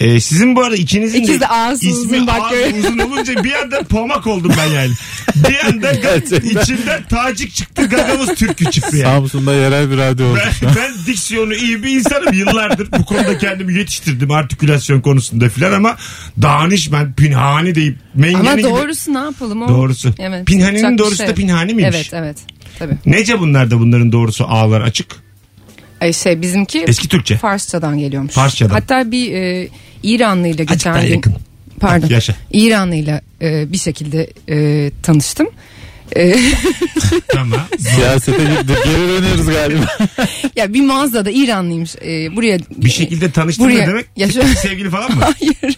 e, 0.00 0.20
sizin 0.20 0.56
bu 0.56 0.62
arada 0.62 0.76
ikinizin 0.76 1.18
İkisi 1.22 1.40
de 1.40 1.48
ağzı 1.48 1.86
ismi 1.86 2.00
uzun 2.16 2.26
bak 2.26 2.40
ağzı 2.42 2.50
böyle. 2.54 2.78
uzun 2.78 2.98
olunca 2.98 3.44
bir 3.44 3.52
anda 3.52 3.82
pomak 3.82 4.26
oldum 4.26 4.52
ben 4.58 4.70
yani. 4.72 4.90
Bir 5.36 5.64
anda 5.66 5.92
Gerçekten. 6.02 6.60
içinden 6.62 7.02
tacik 7.08 7.54
çıktı 7.54 7.86
gagavuz 7.86 8.34
türkü 8.34 8.70
çıktı 8.70 8.96
yani. 8.96 9.14
Samsun'da 9.16 9.54
yerel 9.54 9.90
bir 9.90 9.96
radyo 9.96 10.26
oldu 10.26 10.38
Ben, 10.62 10.68
ben 10.76 10.92
diksiyonu 11.06 11.54
iyi 11.54 11.82
bir 11.82 11.90
insanım 11.90 12.32
yıllardır. 12.32 12.88
Bu 12.98 13.04
konuda 13.04 13.38
kendimi 13.38 13.74
yetiştirdim 13.74 14.30
artikülasyon 14.30 15.00
konusunda 15.00 15.48
filan 15.48 15.72
ama 15.72 15.96
danişmen, 16.42 17.12
pinhani 17.14 17.74
deyip 17.74 17.96
mengeni 18.14 18.38
Ama 18.40 18.52
gibi. 18.52 18.62
doğrusu 18.62 19.14
ne 19.14 19.18
yapalım 19.18 19.62
o? 19.62 19.68
Doğrusu. 19.68 20.14
Evet. 20.18 20.46
Pinhani'nin 20.46 20.78
yapacak 20.82 20.92
bir 20.92 20.98
doğrusu 20.98 21.16
şey 21.16 21.26
da 21.26 21.30
yok. 21.30 21.36
pinhani 21.36 21.74
miymiş? 21.74 21.94
Evet 21.96 22.10
evet. 22.12 22.36
Tabii. 22.78 22.94
Nece 23.06 23.40
bunlar 23.40 23.70
da 23.70 23.78
bunların 23.78 24.12
doğrusu 24.12 24.44
ağlar 24.44 24.80
açık? 24.80 25.23
Ay 26.04 26.12
şey 26.12 26.42
bizimki 26.42 26.84
Eski 26.88 27.08
Türkçe. 27.08 27.36
Farsçadan 27.36 27.98
geliyormuş. 27.98 28.32
Farsçadan. 28.34 28.74
Hatta 28.74 29.10
bir 29.10 29.32
e, 29.32 29.68
İranlıyla 30.02 30.50
Azıcık 30.54 30.68
geçen 30.68 30.94
daha 30.94 31.02
gün 31.04 31.14
yakın. 31.14 31.34
pardon. 31.80 32.08
Yaşa. 32.08 32.34
İranlıyla 32.52 33.20
e, 33.42 33.72
bir 33.72 33.78
şekilde 33.78 34.30
e, 34.48 34.90
tanıştım. 35.02 35.48
E, 36.16 36.34
Tamam. 37.32 37.60
Siyasete 37.78 38.38
gitti. 38.44 38.74
Geri 38.84 39.08
dönüyoruz 39.08 39.46
galiba. 39.46 39.86
ya 40.56 40.74
bir 40.74 40.80
mağazada 40.82 41.30
İranlıymış. 41.30 41.96
E, 41.96 42.36
buraya 42.36 42.58
Bir 42.76 42.90
şekilde 42.90 43.30
tanıştın 43.30 43.64
Buraya- 43.66 43.82
ne 43.82 43.86
demek? 43.86 44.06
Ya 44.16 44.28
şu- 44.30 44.42
Sevgili 44.62 44.90
falan 44.90 45.14
mı? 45.14 45.20
Hayır. 45.40 45.76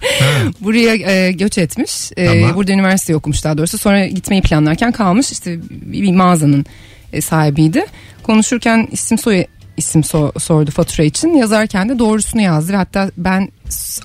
Buraya 0.61 0.95
e, 1.27 1.33
göç 1.33 1.59
etmiş. 1.59 2.11
E, 2.17 2.27
Tamam. 2.27 2.55
Burada 2.57 2.73
üniversite 2.73 3.17
okumuş 3.17 3.45
daha 3.45 3.59
doğrusu. 3.59 3.79
Sonra 3.79 4.07
gitmeyi 4.07 4.43
planlarken 4.43 4.93
kalmış. 4.93 5.33
İşte 5.33 5.59
bir, 5.71 6.03
bir 6.03 6.13
mağazanın 6.13 6.67
e, 7.13 7.21
sahibiydi. 7.21 7.87
Konuşurken 8.23 8.89
isim 8.93 9.19
soy 9.19 9.45
isim 9.77 10.01
so- 10.01 10.41
sordu 10.41 10.71
fatura 10.71 11.07
için. 11.07 11.35
Yazarken 11.35 11.89
de 11.89 11.99
doğrusunu 11.99 12.43
yazdı 12.43 12.73
ve 12.73 12.77
hatta 12.77 13.11
ben 13.17 13.49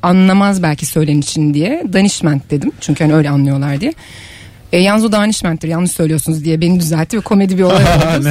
anlamaz 0.01 0.63
belki 0.63 0.85
söylenişini 0.85 1.53
diye 1.53 1.83
danişment 1.93 2.51
dedim. 2.51 2.71
Çünkü 2.81 3.03
hani 3.03 3.13
öyle 3.13 3.29
anlıyorlar 3.29 3.81
diye. 3.81 3.93
E, 4.73 4.79
yalnız 4.79 5.05
o 5.05 5.11
danişmenttir 5.11 5.67
yanlış 5.67 5.91
söylüyorsunuz 5.91 6.45
diye 6.45 6.61
beni 6.61 6.79
düzeltti 6.79 7.17
ve 7.17 7.21
komedi 7.21 7.57
bir 7.57 7.63
olay 7.63 7.83
oldu. 8.17 8.29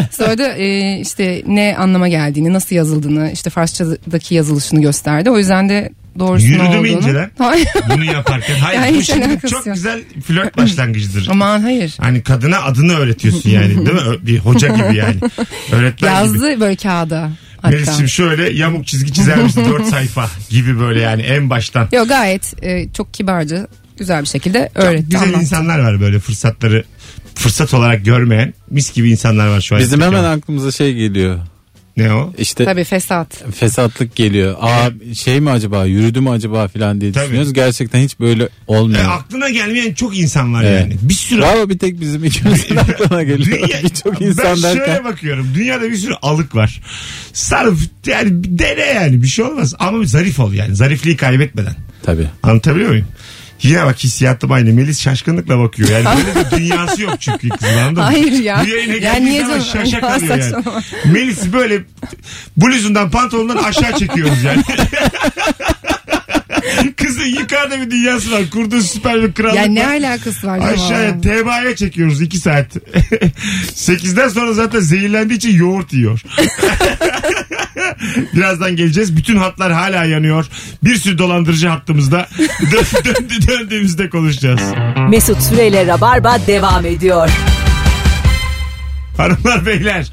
Sonra 0.10 0.38
da 0.38 0.52
e, 0.52 0.98
işte 1.00 1.42
ne 1.46 1.76
anlama 1.78 2.08
geldiğini, 2.08 2.52
nasıl 2.52 2.76
yazıldığını, 2.76 3.30
işte 3.32 3.50
Farsçadaki 3.50 4.34
yazılışını 4.34 4.80
gösterdi. 4.80 5.30
O 5.30 5.38
yüzden 5.38 5.68
de 5.68 5.90
doğrusu 6.18 6.46
Yürüdü 6.46 6.62
ne 6.64 6.68
mü 6.68 6.76
olduğunu. 6.76 6.88
inceden? 6.88 7.30
Hayır. 7.38 7.68
Bunu 7.94 8.04
yaparken. 8.04 8.54
Hayır 8.58 8.80
Yani 8.80 8.94
bu 8.96 9.00
hiç 9.00 9.06
şimdi 9.06 9.24
alakası 9.26 9.48
çok 9.54 9.66
yok. 9.66 9.74
güzel 9.74 10.00
flört 10.26 10.56
başlangıcıdır. 10.56 11.26
Aman 11.30 11.60
hayır. 11.60 11.94
Hani 12.00 12.22
kadına 12.22 12.62
adını 12.62 12.94
öğretiyorsun 12.96 13.50
yani 13.50 13.68
değil 13.68 13.92
mi? 13.92 14.00
Ö- 14.00 14.26
Bir 14.26 14.38
hoca 14.38 14.68
gibi 14.68 14.96
yani. 14.96 15.16
Öğretmen 15.72 15.94
gibi. 15.96 16.06
Yazdı 16.06 16.60
böyle 16.60 16.76
kağıda. 16.76 17.30
Hatta. 17.56 17.76
Melis'im 17.76 18.08
şöyle 18.08 18.50
yamuk 18.52 18.86
çizgi 18.86 19.12
çizer 19.12 19.36
misin 19.42 19.64
4 19.70 19.86
sayfa 19.88 20.30
gibi 20.50 20.80
böyle 20.80 21.00
yani 21.00 21.22
en 21.22 21.50
baştan. 21.50 21.88
Yok 21.92 22.08
gayet 22.08 22.64
e, 22.64 22.88
çok 22.92 23.14
kibarca 23.14 23.66
güzel 23.98 24.22
bir 24.22 24.26
şekilde 24.28 24.70
öğretti. 24.74 25.04
Güzel 25.04 25.22
anlattı. 25.22 25.40
insanlar 25.40 25.78
var 25.78 26.00
böyle 26.00 26.18
fırsatları 26.18 26.84
fırsat 27.34 27.74
olarak 27.74 28.04
görmeyen 28.04 28.54
mis 28.70 28.92
gibi 28.92 29.10
insanlar 29.10 29.46
var 29.48 29.60
şu 29.60 29.74
an. 29.74 29.80
Bizim 29.80 30.00
hemen 30.00 30.24
aklımıza 30.24 30.72
şey 30.72 30.94
geliyor. 30.94 31.38
Ne 31.96 32.12
o? 32.12 32.32
İşte 32.38 32.64
Tabii 32.64 32.84
fesat. 32.84 33.44
fesatlık 33.54 34.16
geliyor. 34.16 34.56
Aa 34.60 34.90
şey 35.14 35.40
mi 35.40 35.50
acaba 35.50 35.84
yürüdü 35.84 36.20
mü 36.20 36.30
acaba 36.30 36.68
filan 36.68 37.00
diye 37.00 37.12
Tabii. 37.12 37.24
düşünüyoruz. 37.24 37.52
Gerçekten 37.52 38.00
hiç 38.00 38.20
böyle 38.20 38.44
E, 38.44 38.48
olmuyor. 38.66 39.04
aklına 39.10 39.48
gelmeyen 39.50 39.94
çok 39.94 40.18
insan 40.18 40.54
var 40.54 40.64
Evet. 40.64 40.80
yani. 40.80 40.96
Bir 41.02 41.14
sürü 41.14 41.40
Bravo 41.40 41.68
bir 41.68 41.78
tek 41.78 42.00
bizim 42.00 42.24
ikimizin 42.24 42.76
aklına 42.76 43.22
geliyor. 43.22 43.58
Dünya- 43.58 43.82
Birçok 43.84 44.20
ben 44.20 44.26
insan 44.26 44.54
şöyle 44.54 44.78
derken. 44.80 45.04
bakıyorum. 45.04 45.48
Dünyada 45.54 45.90
bir 45.90 45.96
sürü 45.96 46.14
alık 46.22 46.54
var. 46.54 46.80
Sarf 47.32 47.78
yani 48.06 48.28
dene 48.58 48.80
yani 48.86 49.22
bir 49.22 49.28
şey 49.28 49.44
olmaz. 49.44 49.74
Ama 49.78 50.04
zarif 50.04 50.40
ol 50.40 50.52
yani. 50.52 50.76
Zarifliği 50.76 51.16
kaybetmeden. 51.16 51.74
Tabii. 52.02 52.26
Anlatabiliyor 52.42 52.90
muyum? 52.90 53.06
Yine 53.62 53.86
bak 53.86 53.98
hissiyatım 53.98 54.52
aynı. 54.52 54.72
Melis 54.72 55.00
şaşkınlıkla 55.00 55.58
bakıyor. 55.58 55.88
Yani 55.90 56.04
böyle 56.16 56.46
bir 56.50 56.56
dünyası 56.56 57.02
yok 57.02 57.14
çünkü 57.20 57.48
kızın 57.48 57.76
anladın 57.76 57.94
mı? 57.94 58.02
Hayır 58.02 58.32
ya. 58.32 58.62
Bu 58.64 58.68
yayına 58.68 58.92
Ya 58.92 58.98
geldiği 58.98 59.24
niye 59.24 59.40
zaman 59.46 59.60
şaşa 59.60 60.00
kalıyor 60.00 60.38
yani. 60.38 60.64
Melis 61.04 61.52
böyle 61.52 61.80
bluzundan 62.56 63.10
pantolonundan 63.10 63.56
aşağı 63.62 63.98
çekiyoruz 63.98 64.42
yani. 64.44 64.62
Kızın 66.96 67.24
yukarıda 67.26 67.80
bir 67.80 67.90
dünyası 67.90 68.30
var. 68.32 68.42
Kurduğu 68.50 68.82
süper 68.82 69.22
bir 69.22 69.32
krallık 69.32 69.56
Ya 69.56 69.64
ne 69.64 69.86
var. 69.86 69.90
alakası 69.94 70.46
var? 70.46 70.58
Aşağıya 70.58 71.20
tebaaya 71.20 71.76
çekiyoruz 71.76 72.22
2 72.22 72.38
saat. 72.38 72.76
8'den 73.74 74.28
sonra 74.28 74.52
zaten 74.52 74.80
zehirlendiği 74.80 75.36
için 75.38 75.56
yoğurt 75.56 75.92
yiyor. 75.92 76.22
Birazdan 78.34 78.76
geleceğiz. 78.76 79.16
Bütün 79.16 79.36
hatlar 79.36 79.72
hala 79.72 80.04
yanıyor. 80.04 80.46
Bir 80.84 80.96
sürü 80.96 81.18
dolandırıcı 81.18 81.68
hattımızda. 81.68 82.28
Dö- 82.60 83.04
döndü 83.04 83.46
döndüğümüzde 83.48 84.08
konuşacağız. 84.08 84.60
Mesut 85.10 85.42
Süreyle 85.42 85.86
Rabarba 85.86 86.38
devam 86.46 86.86
ediyor. 86.86 87.30
Hanımlar 89.16 89.66
beyler 89.66 90.12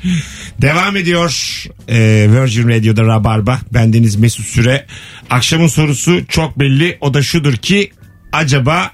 devam 0.61 0.97
ediyor 0.97 1.63
ee, 1.87 2.27
Virgin 2.29 2.69
Radio'da 2.69 3.03
Rabarba 3.03 3.59
bendeniz 3.73 4.15
Mesut 4.15 4.45
Süre 4.45 4.85
akşamın 5.29 5.67
sorusu 5.67 6.27
çok 6.27 6.59
belli 6.59 6.97
o 7.01 7.13
da 7.13 7.21
şudur 7.21 7.53
ki 7.53 7.91
acaba 8.31 8.91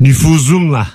nüfuzumla 0.00 0.90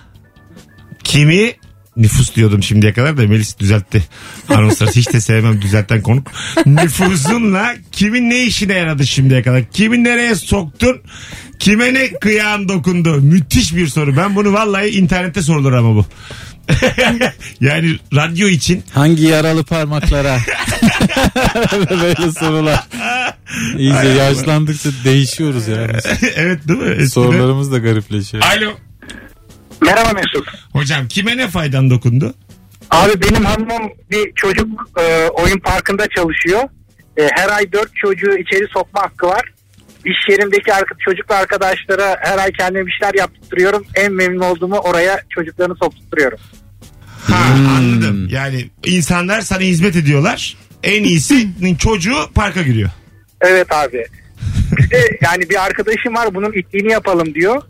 kimi 1.04 1.54
nüfus 1.98 2.36
diyordum 2.36 2.64
şimdiye 2.64 2.94
kadar 2.94 3.18
da 3.18 3.22
Melis 3.28 3.60
düzeltti 3.60 4.04
sırası 4.48 5.00
hiç 5.00 5.14
de 5.14 5.22
sevmem 5.22 5.62
düzelten 5.62 6.02
konuk 6.02 6.28
nüfuzunla 6.66 7.76
kimin 7.92 8.30
ne 8.30 8.44
işine 8.44 8.74
yaradı 8.74 9.08
şimdiye 9.08 9.44
kadar 9.44 9.64
kimin 9.72 10.04
nereye 10.04 10.36
soktun 10.36 11.02
kime 11.60 11.94
ne 11.94 12.12
kıyağın 12.12 12.70
dokundu 12.70 13.22
müthiş 13.22 13.76
bir 13.76 13.88
soru 13.88 14.18
ben 14.18 14.36
bunu 14.36 14.54
vallahi 14.54 14.88
internette 14.88 15.42
sorulur 15.42 15.74
ama 15.74 15.96
bu 15.96 16.06
yani 17.62 17.96
radyo 18.14 18.48
için 18.48 18.84
Hangi 18.94 19.24
yaralı 19.24 19.64
parmaklara? 19.64 20.40
böyle 21.90 22.32
sorular. 22.32 22.84
İyice 23.78 24.08
yaşlandıkça 24.08 24.90
değişiyoruz 25.04 25.68
yani. 25.68 25.92
evet 26.36 26.68
değil 26.68 26.80
mi? 26.80 26.90
Eskiden- 26.90 27.08
Sorularımız 27.08 27.72
da 27.72 27.78
garipleşiyor. 27.78 28.44
Alo. 28.44 28.72
Merhaba 29.82 30.12
Mesut. 30.14 30.48
Hocam 30.74 31.08
kime 31.08 31.38
ne 31.38 31.48
faydan 31.48 31.90
dokundu? 31.90 32.34
Abi 32.92 33.22
benim 33.22 33.46
hanımım 33.46 33.92
bir 34.12 34.32
çocuk 34.36 34.68
e, 35.02 35.28
oyun 35.28 35.60
parkında 35.60 36.08
çalışıyor. 36.16 36.62
E, 37.18 37.30
her 37.36 37.50
ay 37.50 37.72
dört 37.74 37.96
çocuğu 37.96 38.38
içeri 38.38 38.68
sokma 38.74 39.02
hakkı 39.02 39.28
var. 39.28 39.42
iş 40.06 40.30
yerindeki 40.30 40.74
arka, 40.74 40.96
çocuklu 41.00 41.36
arkadaşlara 41.36 42.16
her 42.22 42.38
ay 42.38 42.52
kendime 42.52 42.86
bir 42.86 42.92
şeyler 42.92 43.14
yaptırıyorum. 43.20 43.86
En 43.96 44.14
memnun 44.14 44.40
olduğumu 44.42 44.78
oraya 44.78 45.20
çocuklarını 45.30 45.76
sokturuyorum. 45.76 46.40
Ha 47.28 47.56
Hmm. 47.56 47.68
anladım. 47.70 48.28
Yani 48.32 48.70
insanlar 48.86 49.42
sana 49.42 49.60
hizmet 49.62 49.96
ediyorlar. 49.96 50.58
En 50.84 51.04
iyisinin 51.04 51.76
çocuğu 51.80 52.16
parka 52.36 52.62
giriyor. 52.62 52.90
Evet 53.42 53.72
abi. 53.74 54.06
Bir 54.78 54.90
de 54.90 55.18
yani 55.22 55.50
bir 55.50 55.66
arkadaşım 55.66 56.16
var 56.16 56.36
bunun 56.36 56.54
itliğini 56.54 56.92
yapalım 56.92 57.34
diyor. 57.36 57.62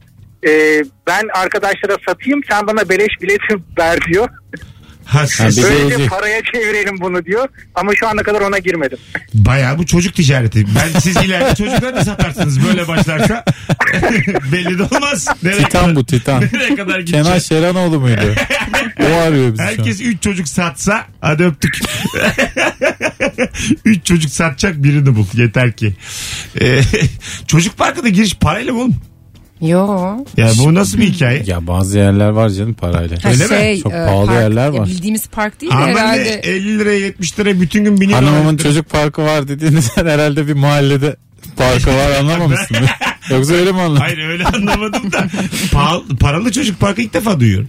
Ee, 0.47 0.83
ben 1.07 1.23
arkadaşlara 1.35 1.97
satayım 2.07 2.41
sen 2.49 2.67
bana 2.67 2.89
beleş 2.89 3.21
biletim 3.21 3.63
ver 3.79 3.99
diyor. 4.13 4.29
Ha, 5.05 5.27
siz 5.27 5.63
Böylece 5.63 6.07
paraya 6.07 6.41
çevirelim 6.53 6.97
bunu 7.01 7.25
diyor. 7.25 7.47
Ama 7.75 7.91
şu 7.95 8.07
ana 8.07 8.23
kadar 8.23 8.41
ona 8.41 8.57
girmedim. 8.57 8.97
Bayağı 9.33 9.77
bu 9.77 9.85
çocuk 9.85 10.15
ticareti. 10.15 10.65
Ben 10.75 10.99
siz 10.99 11.15
ileride 11.17 11.55
çocuklar 11.55 11.95
da 11.95 12.03
satarsınız 12.05 12.67
böyle 12.67 12.87
başlarsa. 12.87 13.43
Belli 14.51 14.79
de 14.79 14.83
olmaz. 14.83 15.27
Nereye 15.43 15.57
Titan 15.63 15.81
kadar- 15.81 15.95
bu 15.95 16.05
Titan. 16.05 16.41
Nereye 16.53 16.75
kadar 16.75 17.05
Kenan 17.05 17.23
gidecek? 17.23 17.43
Şeranoğlu 17.47 17.99
muydu? 17.99 18.35
o 18.99 19.15
arıyor 19.15 19.53
bizi. 19.53 19.63
Herkes 19.63 20.01
3 20.01 20.21
çocuk 20.23 20.47
satsa 20.47 21.05
hadi 21.21 21.43
öptük. 21.43 21.79
3 23.85 24.05
çocuk 24.05 24.31
satacak 24.31 24.83
birini 24.83 25.15
bul 25.15 25.25
yeter 25.33 25.71
ki. 25.71 25.93
Ee, 26.61 26.81
çocuk 27.47 27.77
parkına 27.77 28.09
giriş 28.09 28.35
parayla 28.35 28.73
mı 28.73 28.79
oğlum? 28.79 28.95
Yo. 29.61 29.87
Ya 30.37 30.51
bu 30.59 30.73
nasıl 30.73 30.97
bir 30.97 31.07
hikaye? 31.13 31.43
Ya 31.45 31.67
bazı 31.67 31.97
yerler 31.97 32.29
var 32.29 32.49
canım 32.49 32.73
parayla. 32.73 33.17
Ha, 33.23 33.29
Öyle 33.29 33.43
mi? 33.43 33.49
şey, 33.49 33.81
Çok 33.81 33.93
e, 33.93 34.05
pahalı 34.05 34.25
park- 34.25 34.41
yerler 34.41 34.67
var. 34.67 34.85
Bildiğimiz 34.87 35.27
park 35.27 35.61
değil 35.61 35.71
de 35.71 35.75
Ama 35.75 35.87
herhalde. 35.87 36.29
50 36.43 36.79
liraya 36.79 36.99
70 36.99 37.39
liraya 37.39 37.61
bütün 37.61 37.83
gün 37.83 38.01
biniyorlar. 38.01 38.29
Hanımımın 38.29 38.57
çocuk 38.57 38.89
parkı 38.89 39.21
var 39.23 39.47
dediğinde 39.47 39.81
sen 39.95 40.05
herhalde 40.05 40.47
bir 40.47 40.53
mahallede 40.53 41.15
parkı 41.57 41.89
var 41.89 42.11
anlamamışsın. 42.19 42.77
Yoksa 43.29 43.53
öyle 43.53 43.71
mi 43.71 43.81
anladın? 43.81 43.99
Hayır 44.01 44.17
öyle 44.29 44.43
anlamadım 44.45 45.11
da. 45.11 45.27
Pahalı, 45.71 46.17
paralı 46.19 46.51
çocuk 46.51 46.79
parkı 46.79 47.01
ilk 47.01 47.13
defa 47.13 47.39
duyuyorum. 47.39 47.67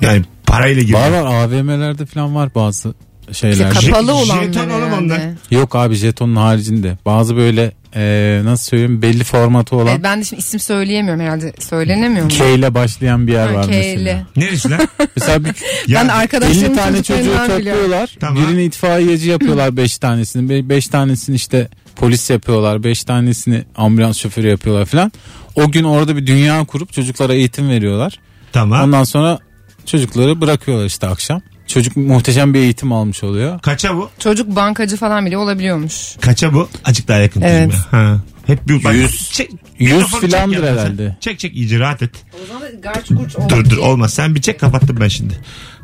Yani 0.00 0.22
parayla 0.46 0.82
giriyor. 0.82 1.00
Var 1.00 1.10
var 1.10 1.44
AVM'lerde 1.44 2.06
falan 2.06 2.34
var 2.34 2.54
bazı 2.54 2.94
şeyler. 3.32 3.72
İşte 3.72 3.88
kapalı 3.88 4.14
olanlar 4.14 4.44
jeton 4.44 4.70
oğlum 4.70 4.92
onlar. 5.02 5.20
Yok 5.50 5.76
abi 5.76 5.94
jetonun 5.94 6.36
haricinde. 6.36 6.98
Bazı 7.06 7.36
böyle 7.36 7.72
e, 7.96 8.40
nasıl 8.44 8.64
söyleyeyim 8.64 9.02
belli 9.02 9.24
formatı 9.24 9.76
olan 9.76 9.98
E, 9.98 10.02
ben 10.02 10.20
de 10.20 10.24
şimdi 10.24 10.40
isim 10.40 10.60
söyleyemiyorum 10.60 11.20
herhalde. 11.22 11.52
Söylenemiyor 11.58 12.24
mu? 12.24 12.30
K 12.30 12.50
ile 12.50 12.74
başlayan 12.74 13.26
bir 13.26 13.32
yer 13.32 13.48
Ha, 13.48 13.54
var 13.54 13.66
K 13.66 13.70
mesela. 13.70 14.00
ile. 14.00 14.24
Neresi 14.36 14.70
lan? 14.70 14.88
Mesela 15.16 15.44
bir 15.44 15.54
ben 15.88 16.04
50 16.04 16.12
arkadaşlarımın 16.12 16.76
tane 16.76 16.96
çocuğu 17.02 17.18
çocuklarından 17.18 17.58
biliyorum. 17.58 17.80
topluyorlar. 17.82 18.16
Tamam. 18.20 18.42
Birini 18.48 18.64
itfaiyeci 18.64 19.28
yapıyorlar 19.30 19.76
5 19.76 19.98
tanesini. 19.98 20.68
5 20.68 20.88
tanesini 20.88 21.36
işte 21.36 21.68
polis 21.96 22.30
yapıyorlar. 22.30 22.84
5 22.84 23.04
tanesini 23.04 23.64
ambulans 23.76 24.18
şoförü 24.18 24.48
yapıyorlar 24.48 24.84
falan. 24.84 25.12
O 25.54 25.70
gün 25.70 25.84
orada 25.84 26.16
bir 26.16 26.26
dünya 26.26 26.64
kurup 26.64 26.92
çocuklara 26.92 27.34
eğitim 27.34 27.70
veriyorlar. 27.70 28.18
Tamam. 28.52 28.82
Ondan 28.84 29.04
sonra 29.04 29.38
çocukları 29.86 30.40
bırakıyorlar 30.40 30.86
işte 30.86 31.06
akşam. 31.06 31.42
Çocuk 31.74 31.96
muhteşem 31.96 32.54
bir 32.54 32.58
eğitim 32.58 32.92
almış 32.92 33.24
oluyor. 33.24 33.60
Kaça 33.60 33.96
bu? 33.96 34.10
Çocuk 34.18 34.56
bankacı 34.56 34.96
falan 34.96 35.26
bile 35.26 35.36
olabiliyormuş. 35.36 36.16
Kaça 36.20 36.54
bu? 36.54 36.68
Açık 36.84 37.08
daha 37.08 37.18
yakın. 37.18 37.40
Evet. 37.40 37.72
ya. 37.72 37.98
Ha. 37.98 38.16
Hep 38.46 38.68
bir 38.68 38.84
bak, 38.84 38.94
Yüz- 38.94 39.30
çek, 39.32 39.50
yüz 39.78 39.92
mikrofonu 39.92 40.20
çek 40.20 40.30
filandır 40.30 40.56
yanına 40.56 40.70
sen. 40.74 40.78
herhalde. 40.78 41.16
Çek 41.20 41.38
çek 41.38 41.56
iyice 41.56 41.78
rahat 41.78 42.02
et. 42.02 42.10
O 42.44 42.46
zaman 42.46 42.80
garç 42.82 43.08
kurç 43.08 43.36
Dur 43.48 43.70
dur 43.70 43.76
olmaz. 43.78 44.14
Sen 44.14 44.34
bir 44.34 44.42
çek 44.42 44.60
kapattım 44.60 44.96
ben 45.00 45.08
şimdi. 45.08 45.34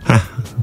Hah, 0.04 0.20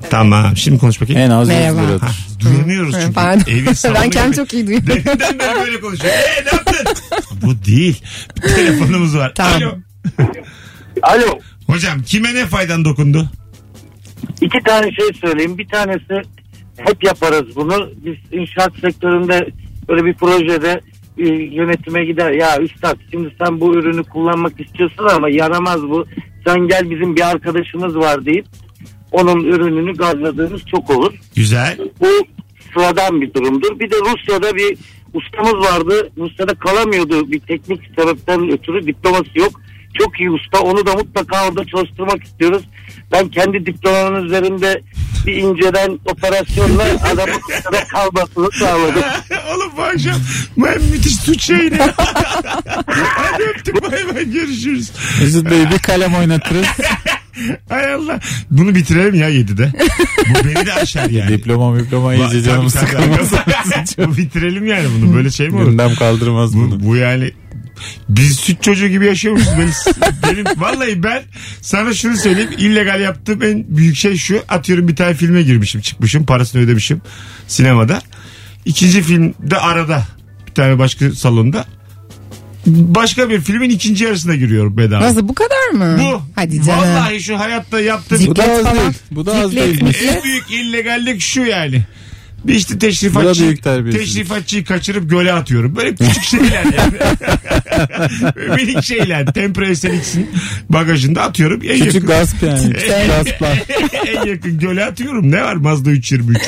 tamam 0.09 0.57
şimdi 0.57 0.77
konuş 0.79 1.01
bakayım. 1.01 1.21
En 1.21 1.29
az 1.29 1.47
100 1.49 1.57
Merhaba. 1.57 1.79
liradır. 1.81 2.01
Hah, 2.01 2.13
duyamıyoruz 2.39 2.95
çünkü. 3.01 3.13
Pardon. 3.13 3.43
Evin 3.51 3.73
salonu 3.73 3.97
ben 4.03 4.09
kendim 4.09 4.31
gibi. 4.31 4.35
çok 4.35 4.53
iyi 4.53 4.67
duyuyorum. 4.67 4.87
Deminden 5.05 5.39
beri 5.39 5.65
böyle 5.65 5.79
konuşuyor. 5.79 6.13
Eee 6.13 6.43
ne 6.45 6.55
yaptın? 6.57 6.85
Bu 7.41 7.65
değil. 7.65 8.01
Bir 8.35 8.41
telefonumuz 8.41 9.15
var. 9.15 9.31
Tamam. 9.35 9.61
Alo. 9.61 9.75
Alo. 11.01 11.39
Hocam 11.67 12.01
kime 12.03 12.35
ne 12.35 12.45
faydan 12.45 12.85
dokundu? 12.85 13.29
İki 14.41 14.59
tane 14.59 14.91
şey 14.91 15.13
söyleyeyim. 15.21 15.57
Bir 15.57 15.67
tanesi 15.67 16.21
hep 16.77 17.03
yaparız 17.03 17.55
bunu. 17.55 17.89
Biz 18.05 18.15
inşaat 18.31 18.73
sektöründe 18.81 19.47
böyle 19.89 20.05
bir 20.05 20.13
projede 20.13 20.81
e, 21.17 21.27
yönetime 21.29 22.05
gider. 22.05 22.31
Ya 22.31 22.59
üstad 22.59 22.97
şimdi 23.11 23.35
sen 23.43 23.61
bu 23.61 23.75
ürünü 23.75 24.03
kullanmak 24.03 24.61
istiyorsun 24.61 25.07
ama 25.15 25.29
yaramaz 25.29 25.81
bu. 25.81 26.05
Sen 26.47 26.67
gel 26.67 26.89
bizim 26.89 27.15
bir 27.15 27.29
arkadaşımız 27.29 27.97
var 27.97 28.25
deyip 28.25 28.45
onun 29.11 29.43
ürününü 29.43 29.93
gazladığımız 29.93 30.61
çok 30.65 30.89
olur. 30.89 31.13
Güzel. 31.35 31.77
Bu 32.01 32.07
sıradan 32.73 33.21
bir 33.21 33.33
durumdur. 33.33 33.79
Bir 33.79 33.91
de 33.91 33.95
Rusya'da 33.95 34.55
bir 34.55 34.77
ustamız 35.13 35.53
vardı. 35.53 36.09
Rusya'da 36.17 36.53
kalamıyordu 36.53 37.31
bir 37.31 37.39
teknik 37.39 37.81
sebepten 37.99 38.51
ötürü 38.51 38.87
diploması 38.87 39.39
yok. 39.39 39.61
Çok 39.97 40.19
iyi 40.19 40.31
usta. 40.31 40.59
Onu 40.59 40.85
da 40.85 40.93
mutlaka 40.93 41.47
orada 41.47 41.65
çalıştırmak 41.65 42.23
istiyoruz. 42.23 42.63
Ben 43.11 43.27
kendi 43.29 43.65
diplomamın 43.65 44.25
üzerinde 44.25 44.81
bir 45.25 45.35
inceden 45.35 45.99
operasyonla 46.05 46.83
adamın 46.83 47.33
Rusya'da 47.33 47.87
kalmasını 47.87 48.49
sağladım. 48.59 49.03
Oğlum 49.55 49.71
bu 49.77 49.81
akşam 49.81 50.15
ben 50.57 50.81
müthiş 50.81 51.15
suç 51.15 51.49
yayını. 51.49 51.93
Hadi 52.87 53.43
öptük 53.43 53.91
bay 53.91 54.15
bay 54.15 54.31
görüşürüz. 54.31 54.91
Mesut 55.21 55.51
Bey 55.51 55.71
bir 55.73 55.79
kalem 55.79 56.15
oynatırız. 56.15 56.65
Hay 57.69 57.93
Allah. 57.93 58.19
Bunu 58.51 58.75
bitirelim 58.75 59.15
ya 59.15 59.29
7'de. 59.29 59.71
Bu 60.29 60.47
beni 60.47 60.65
de 60.65 60.73
aşar 60.73 61.09
yani. 61.09 61.29
diploma 61.29 61.79
diploma 61.79 62.15
iyice 62.15 62.41
canım 62.41 62.69
sıkılmasın. 62.69 63.39
Bitirelim 64.17 64.67
yani 64.67 64.87
bunu. 64.97 65.15
Böyle 65.15 65.31
şey 65.31 65.49
mi 65.49 65.57
olur? 65.57 65.69
Gündem 65.69 65.95
kaldırmaz 65.95 66.55
bunu. 66.57 66.79
Bu, 66.79 66.85
bu 66.85 66.95
yani 66.95 67.31
biz 68.09 68.35
süt 68.35 68.63
çocuğu 68.63 68.87
gibi 68.87 69.05
yaşıyormuşuz. 69.05 69.51
Benim, 69.51 70.45
benim, 70.45 70.61
vallahi 70.61 71.03
ben 71.03 71.23
sana 71.61 71.93
şunu 71.93 72.17
söyleyeyim. 72.17 72.49
illegal 72.57 73.01
yaptığım 73.01 73.43
en 73.43 73.65
büyük 73.77 73.95
şey 73.95 74.17
şu. 74.17 74.43
Atıyorum 74.49 74.87
bir 74.87 74.95
tane 74.95 75.13
filme 75.13 75.41
girmişim 75.43 75.81
çıkmışım. 75.81 76.25
Parasını 76.25 76.61
ödemişim 76.61 77.01
sinemada. 77.47 78.01
İkinci 78.65 79.01
filmde 79.01 79.57
arada 79.57 80.03
bir 80.47 80.53
tane 80.53 80.79
başka 80.79 81.11
salonda. 81.11 81.65
Başka 82.67 83.29
bir 83.29 83.41
filmin 83.41 83.69
ikinci 83.69 84.03
yarısına 84.03 84.35
giriyorum 84.35 84.77
bedava. 84.77 85.01
Nasıl 85.03 85.27
bu 85.27 85.35
kadar 85.35 85.69
mı? 85.73 85.99
Bu. 86.03 86.21
Hadi 86.35 86.63
canım. 86.63 86.79
Vallahi 86.79 87.23
şu 87.23 87.39
hayatta 87.39 87.81
yaptığım 87.81 88.27
Bu 88.27 88.35
da 88.35 88.43
az 88.43 88.65
değil. 88.65 88.93
Bu 89.11 89.25
da 89.25 89.35
az 89.35 89.55
değil. 89.55 89.81
en 90.07 90.23
büyük 90.23 90.51
illegallik 90.51 91.21
şu 91.21 91.41
yani. 91.41 91.85
Bir 92.47 92.53
işte 92.53 92.79
teşrifatçı, 92.79 93.57
teşrifatçıyı 93.91 94.65
kaçırıp 94.65 95.09
göle 95.09 95.33
atıyorum. 95.33 95.75
Böyle 95.75 95.95
küçük 95.95 96.23
şeyler 96.23 96.65
yani. 96.65 96.93
Minik 98.55 98.83
şeyler. 98.83 99.25
Tempresenix'in 99.33 100.29
bagajında 100.69 101.21
atıyorum. 101.21 101.61
En 101.63 101.79
Küçük 101.79 101.93
yakın, 101.93 102.07
gasp 102.07 102.43
yani. 102.43 102.73
Küçük 102.73 102.89
gasplar. 103.07 103.63
en 104.07 104.25
yakın 104.25 104.59
göle 104.59 104.85
atıyorum. 104.85 105.31
Ne 105.31 105.43
var 105.43 105.55
Mazda 105.55 105.91
323? 105.91 106.37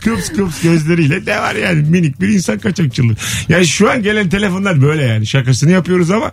kıps 0.00 0.28
kıps 0.28 0.62
gözleriyle 0.62 1.20
ne 1.26 1.40
var 1.40 1.54
yani 1.54 1.82
minik 1.82 2.20
bir 2.20 2.28
insan 2.28 2.58
kaçakçılığı. 2.58 3.16
Yani 3.48 3.66
şu 3.66 3.90
an 3.90 4.02
gelen 4.02 4.28
telefonlar 4.28 4.82
böyle 4.82 5.02
yani. 5.02 5.26
Şakasını 5.26 5.70
yapıyoruz 5.70 6.10
ama 6.10 6.32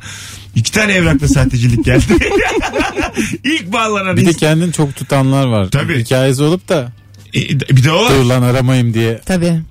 iki 0.56 0.72
tane 0.72 0.94
evrakta 0.94 1.28
sahtecilik 1.28 1.86
geldi. 1.86 2.04
İlk 3.44 3.74
bağlanan 3.74 4.18
Bir 4.18 4.26
de 4.26 4.34
kendini 4.34 4.74
çok 4.74 4.96
tutanlar 4.96 5.48
var. 5.48 5.70
Tabii. 5.72 6.00
Hikayesi 6.00 6.44
olup 6.44 6.70
da 6.70 6.92
E, 7.36 7.60
bir 7.60 7.84
de 7.84 7.92
o 7.92 8.06
var. 8.06 8.12
dur 8.12 8.24
lan 8.24 8.42
aramayayım 8.42 8.94
diye. 8.94 9.20
Tabii. 9.26 9.62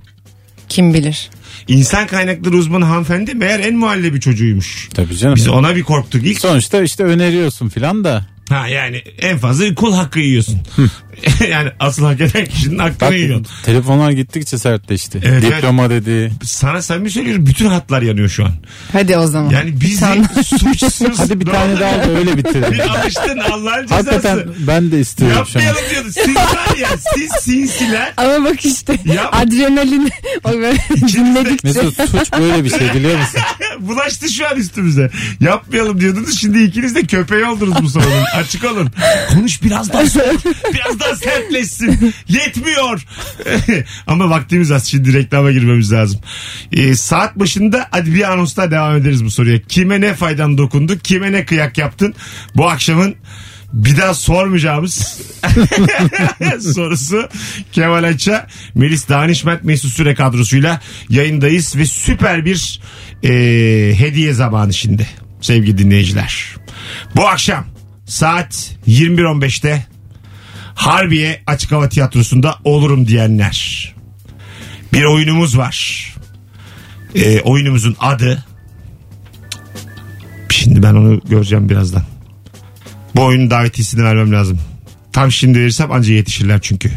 Kim 0.69 0.95
bilir. 0.95 1.31
İnsan 1.69 2.07
kaynakları 2.07 2.57
uzmanı 2.57 2.85
hanımefendi 2.85 3.35
meğer 3.35 3.61
en 3.61 3.77
muhallebi 3.77 4.21
çocuğuymuş. 4.21 4.89
Tabii 4.95 5.17
canım. 5.17 5.37
Biz 5.37 5.49
ona 5.49 5.77
bir 5.77 5.83
korktuk 5.83 6.27
ilk. 6.27 6.41
Sonuçta 6.41 6.83
işte 6.83 7.05
öneriyorsun 7.05 7.69
filan 7.69 8.05
da. 8.05 8.27
Ha 8.49 8.69
yani 8.69 8.97
en 9.19 9.39
fazla 9.39 9.75
kul 9.75 9.95
hakkı 9.95 10.21
yiyorsun. 10.21 10.61
yani 11.51 11.71
asıl 11.81 12.05
hak 12.05 12.21
eden 12.21 12.45
kişinin 12.47 12.79
hakkını 12.79 13.09
Bak 13.09 13.17
yiyorsun. 13.17 13.47
telefonlar 13.65 14.11
gittikçe 14.11 14.59
sertleşti. 14.59 15.21
Evet, 15.25 15.43
Diploma 15.43 15.91
dedi. 15.91 16.33
Sana 16.45 16.83
samimi 16.83 17.11
söylüyorum 17.11 17.47
bütün 17.47 17.67
hatlar 17.67 18.03
yanıyor 18.03 18.29
şu 18.29 18.45
an. 18.45 18.53
Hadi 18.93 19.17
o 19.17 19.27
zaman. 19.27 19.51
Yani 19.51 19.75
Tamam. 20.01 20.25
suçsuz. 20.45 21.19
Hadi 21.19 21.41
bir 21.41 21.47
tane 21.47 21.81
daha 21.81 21.93
da 21.99 22.11
öyle 22.19 22.37
bitirelim. 22.37 22.73
Bir 22.73 22.81
alıştın 22.81 23.39
Allah'ın 23.39 23.83
cezası. 23.83 23.95
Hakikaten 24.11 24.41
ben 24.67 24.91
de 24.93 25.01
istiyorum 25.01 25.47
şu 25.53 25.59
an. 25.59 25.63
Yapmayalım 25.63 25.91
diyordu. 25.91 26.09
Siz 26.25 26.37
var 26.37 26.77
ya 26.81 26.89
siz 27.15 27.31
sinsiler. 27.41 28.13
Ama 28.17 28.45
bak 28.45 28.65
işte 28.65 28.99
Ya- 29.05 29.31
adrenalin 29.33 30.11
o 30.45 30.53
böyle 30.53 30.79
dinledikçe. 31.13 31.69
Mesut 31.69 32.11
suç 32.11 32.33
böyle 32.39 32.65
bir 32.65 32.71
şey 32.71 32.95
biliyor 32.95 33.19
musun? 33.19 33.41
Bulaştı 33.81 34.29
şu 34.29 34.49
an 34.49 34.57
üstümüze. 34.57 35.11
Yapmayalım 35.41 36.01
diyordunuz. 36.01 36.39
Şimdi 36.41 36.63
ikiniz 36.63 36.95
de 36.95 37.03
köpeği 37.03 37.45
oldunuz 37.45 37.83
bu 37.83 37.89
sorunun. 37.91 38.25
Açık 38.39 38.65
olun. 38.65 38.91
Konuş 39.35 39.63
biraz 39.63 39.93
daha 39.93 40.07
soğuk. 40.07 40.45
Biraz 40.75 41.01
daha 41.01 41.17
sertleşsin. 41.17 42.15
Yetmiyor. 42.29 43.07
Ama 44.07 44.31
vaktimiz 44.31 44.71
az. 44.71 44.87
Şimdi 44.87 45.13
reklama 45.13 45.53
girmemiz 45.53 45.93
lazım. 45.93 46.21
Ee, 46.73 46.95
saat 46.95 47.37
başında 47.37 47.89
hadi 47.91 48.15
bir 48.15 48.33
anonsla 48.33 48.71
devam 48.71 48.97
ederiz 48.97 49.25
bu 49.25 49.31
soruya. 49.31 49.63
Kime 49.63 50.01
ne 50.01 50.15
faydan 50.15 50.59
dokundu? 50.59 50.99
Kime 50.99 51.33
ne 51.33 51.45
kıyak 51.45 51.79
yaptın? 51.79 52.15
Bu 52.57 52.69
akşamın 52.69 53.15
bir 53.73 53.97
daha 53.97 54.15
sormayacağımız 54.15 55.21
sorusu 56.75 57.29
Kemal 57.73 58.05
Aç'a 58.05 58.47
Melis 58.75 59.09
Danişment 59.09 59.65
Mesut 59.65 59.93
Süre 59.93 60.15
kadrosuyla 60.15 60.81
yayındayız 61.09 61.77
ve 61.77 61.87
süper 61.87 62.45
bir 62.45 62.81
e, 63.23 63.31
hediye 63.99 64.33
zamanı 64.33 64.75
şimdi 64.75 65.07
sevgili 65.41 65.79
dinleyiciler. 65.79 66.57
Bu 67.17 67.29
akşam 67.29 67.78
saat 68.09 68.75
21.15'te 68.87 69.87
Harbiye 70.75 71.43
Açık 71.47 71.73
Hava 71.73 71.89
Tiyatrosu'nda 71.89 72.59
olurum 72.65 73.09
diyenler. 73.09 73.95
Bir 74.93 75.05
oyunumuz 75.05 75.59
var. 75.59 76.09
E, 77.15 77.41
oyunumuzun 77.41 77.97
adı 78.01 78.45
Şimdi 80.69 80.83
ben 80.83 80.95
onu 80.95 81.21
göreceğim 81.29 81.69
birazdan. 81.69 82.03
Bu 83.17 83.25
oyunun 83.25 83.51
davetiyesini 83.51 84.05
vermem 84.05 84.33
lazım. 84.33 84.61
Tam 85.13 85.33
şimdi 85.33 85.61
verirsem 85.61 85.93
anca 85.93 86.15
yetişirler 86.15 86.61
çünkü. 86.61 86.91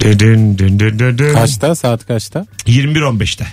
Dın 0.00 0.18
dın 0.18 0.58
dın 0.58 0.78
dın 0.78 0.98
dın 0.98 1.18
dın. 1.18 1.32
Kaçta 1.32 1.74
saat 1.74 2.06
kaçta? 2.06 2.46
21.15'te. 2.66 3.46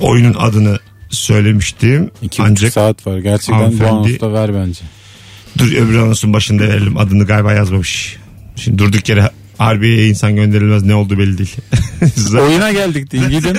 Oyunun 0.00 0.34
adını 0.34 0.78
söylemiştim. 1.08 2.10
İki 2.22 2.42
ancak 2.42 2.72
saat 2.72 3.06
var. 3.06 3.18
Gerçekten 3.18 3.80
bu 3.80 3.86
anonsta 3.86 4.32
ver 4.32 4.54
bence. 4.54 4.80
Dur 5.58 5.72
öbür 5.72 5.98
anonsun 5.98 6.32
başında 6.32 6.62
verelim. 6.68 6.96
Adını 6.96 7.26
galiba 7.26 7.52
yazmamış. 7.52 8.16
Şimdi 8.56 8.78
durduk 8.78 9.08
yere 9.08 9.30
Harbiye'ye 9.58 10.08
insan 10.08 10.36
gönderilmez 10.36 10.82
ne 10.82 10.94
oldu 10.94 11.18
belli 11.18 11.38
değil. 11.38 11.54
Zaten- 12.16 12.46
Oyuna 12.46 12.72
geldik 12.72 13.12
deyin 13.12 13.28
gidin. 13.30 13.56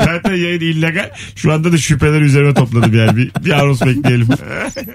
Zaten 0.00 0.30
yayın 0.34 0.60
illegal. 0.60 1.10
Şu 1.36 1.52
anda 1.52 1.72
da 1.72 1.78
şüpheler 1.78 2.20
üzerime 2.20 2.54
topladım 2.54 2.94
yani. 2.98 3.16
Bir, 3.16 3.30
bir 3.44 3.50
anons 3.50 3.82
bekleyelim. 3.82 4.28